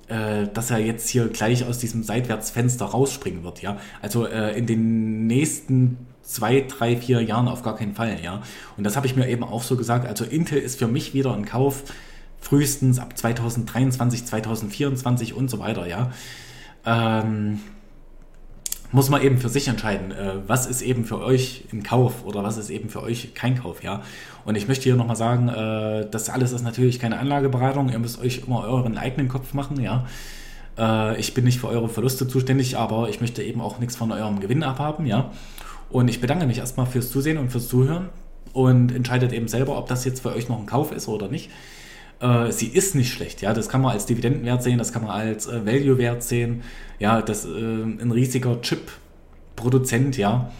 äh, 0.07 0.47
dass 0.53 0.71
er 0.71 0.79
jetzt 0.79 1.07
hier 1.09 1.29
gleich 1.29 1.63
aus 1.65 1.77
diesem 1.77 2.03
Seitwärtsfenster 2.03 2.85
rausspringen 2.85 3.43
wird, 3.43 3.61
ja. 3.61 3.77
Also 4.01 4.25
äh, 4.25 4.57
in 4.57 4.65
den 4.65 5.27
nächsten 5.27 5.97
zwei, 6.33 6.61
drei, 6.61 6.95
vier 6.97 7.21
Jahren 7.21 7.47
auf 7.47 7.63
gar 7.63 7.75
keinen 7.75 7.93
Fall, 7.93 8.17
ja. 8.23 8.41
Und 8.77 8.83
das 8.83 8.95
habe 8.95 9.07
ich 9.07 9.15
mir 9.15 9.27
eben 9.27 9.43
auch 9.43 9.63
so 9.63 9.75
gesagt. 9.75 10.07
Also 10.07 10.25
Intel 10.25 10.59
ist 10.59 10.79
für 10.79 10.87
mich 10.87 11.13
wieder 11.13 11.33
ein 11.33 11.45
Kauf 11.45 11.83
frühestens 12.39 12.99
ab 12.99 13.17
2023, 13.17 14.25
2024 14.25 15.33
und 15.33 15.49
so 15.49 15.59
weiter, 15.59 15.87
ja 15.87 16.11
ähm, 16.85 17.59
muss 18.91 19.09
man 19.09 19.21
eben 19.21 19.37
für 19.37 19.47
sich 19.47 19.67
entscheiden, 19.67 20.11
äh, 20.11 20.33
was 20.47 20.67
ist 20.67 20.81
eben 20.81 21.05
für 21.05 21.19
euch 21.19 21.65
ein 21.71 21.83
Kauf 21.83 22.25
oder 22.25 22.43
was 22.43 22.57
ist 22.57 22.69
eben 22.69 22.89
für 22.89 23.01
euch 23.01 23.33
kein 23.33 23.57
Kauf, 23.57 23.83
ja. 23.83 24.01
Und 24.43 24.55
ich 24.55 24.67
möchte 24.67 24.83
hier 24.83 24.95
nochmal 24.95 25.15
sagen, 25.15 25.47
äh, 25.47 26.09
das 26.09 26.29
alles 26.29 26.51
ist 26.51 26.63
natürlich 26.63 26.99
keine 26.99 27.19
Anlageberatung, 27.19 27.89
ihr 27.89 27.99
müsst 27.99 28.19
euch 28.19 28.43
immer 28.45 28.63
euren 28.63 28.97
eigenen 28.97 29.29
Kopf 29.29 29.53
machen, 29.53 29.79
ja. 29.79 30.05
Äh, 30.77 31.17
ich 31.19 31.33
bin 31.33 31.45
nicht 31.45 31.59
für 31.59 31.69
eure 31.69 31.87
Verluste 31.87 32.27
zuständig, 32.27 32.77
aber 32.77 33.07
ich 33.07 33.21
möchte 33.21 33.43
eben 33.43 33.61
auch 33.61 33.79
nichts 33.79 33.95
von 33.95 34.11
eurem 34.11 34.41
Gewinn 34.41 34.63
abhaben, 34.63 35.05
ja. 35.05 35.31
Und 35.91 36.07
ich 36.07 36.21
bedanke 36.21 36.45
mich 36.45 36.59
erstmal 36.59 36.85
fürs 36.85 37.11
Zusehen 37.11 37.37
und 37.37 37.49
fürs 37.49 37.67
Zuhören 37.67 38.09
und 38.53 38.93
entscheidet 38.93 39.33
eben 39.33 39.47
selber, 39.47 39.77
ob 39.77 39.87
das 39.87 40.05
jetzt 40.05 40.21
für 40.21 40.33
euch 40.33 40.49
noch 40.49 40.59
ein 40.59 40.65
Kauf 40.65 40.91
ist 40.91 41.07
oder 41.07 41.27
nicht. 41.27 41.49
Äh, 42.21 42.51
sie 42.51 42.67
ist 42.67 42.95
nicht 42.95 43.11
schlecht, 43.11 43.41
ja, 43.41 43.53
das 43.53 43.67
kann 43.67 43.81
man 43.81 43.91
als 43.91 44.05
Dividendenwert 44.05 44.61
sehen, 44.61 44.77
das 44.77 44.93
kann 44.93 45.03
man 45.03 45.11
als 45.11 45.47
äh, 45.47 45.65
Value-Wert 45.65 46.21
sehen, 46.21 46.61
ja, 46.99 47.21
das 47.21 47.45
äh, 47.45 47.49
ein 47.49 48.11
riesiger 48.11 48.61
Chip-Produzent, 48.61 50.17
ja, 50.17 50.51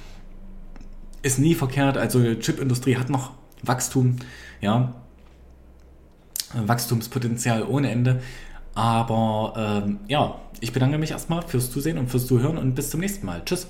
ist 1.22 1.38
nie 1.38 1.54
verkehrt, 1.54 1.98
also 1.98 2.20
die 2.20 2.40
Chip-Industrie 2.40 2.98
hat 2.98 3.10
noch 3.10 3.34
Wachstum, 3.62 4.16
ja, 4.60 4.96
Wachstumspotenzial 6.56 7.64
ohne 7.64 7.92
Ende, 7.92 8.22
aber 8.74 9.84
ähm, 9.86 10.00
ja, 10.08 10.40
ich 10.62 10.74
bedanke 10.74 10.98
mich 10.98 11.12
erstmal 11.12 11.44
fürs 11.44 11.70
Zusehen 11.70 12.00
und 12.00 12.10
fürs 12.10 12.26
Zuhören 12.26 12.58
und 12.58 12.74
bis 12.74 12.90
zum 12.90 13.02
nächsten 13.02 13.26
Mal. 13.26 13.44
Tschüss. 13.46 13.68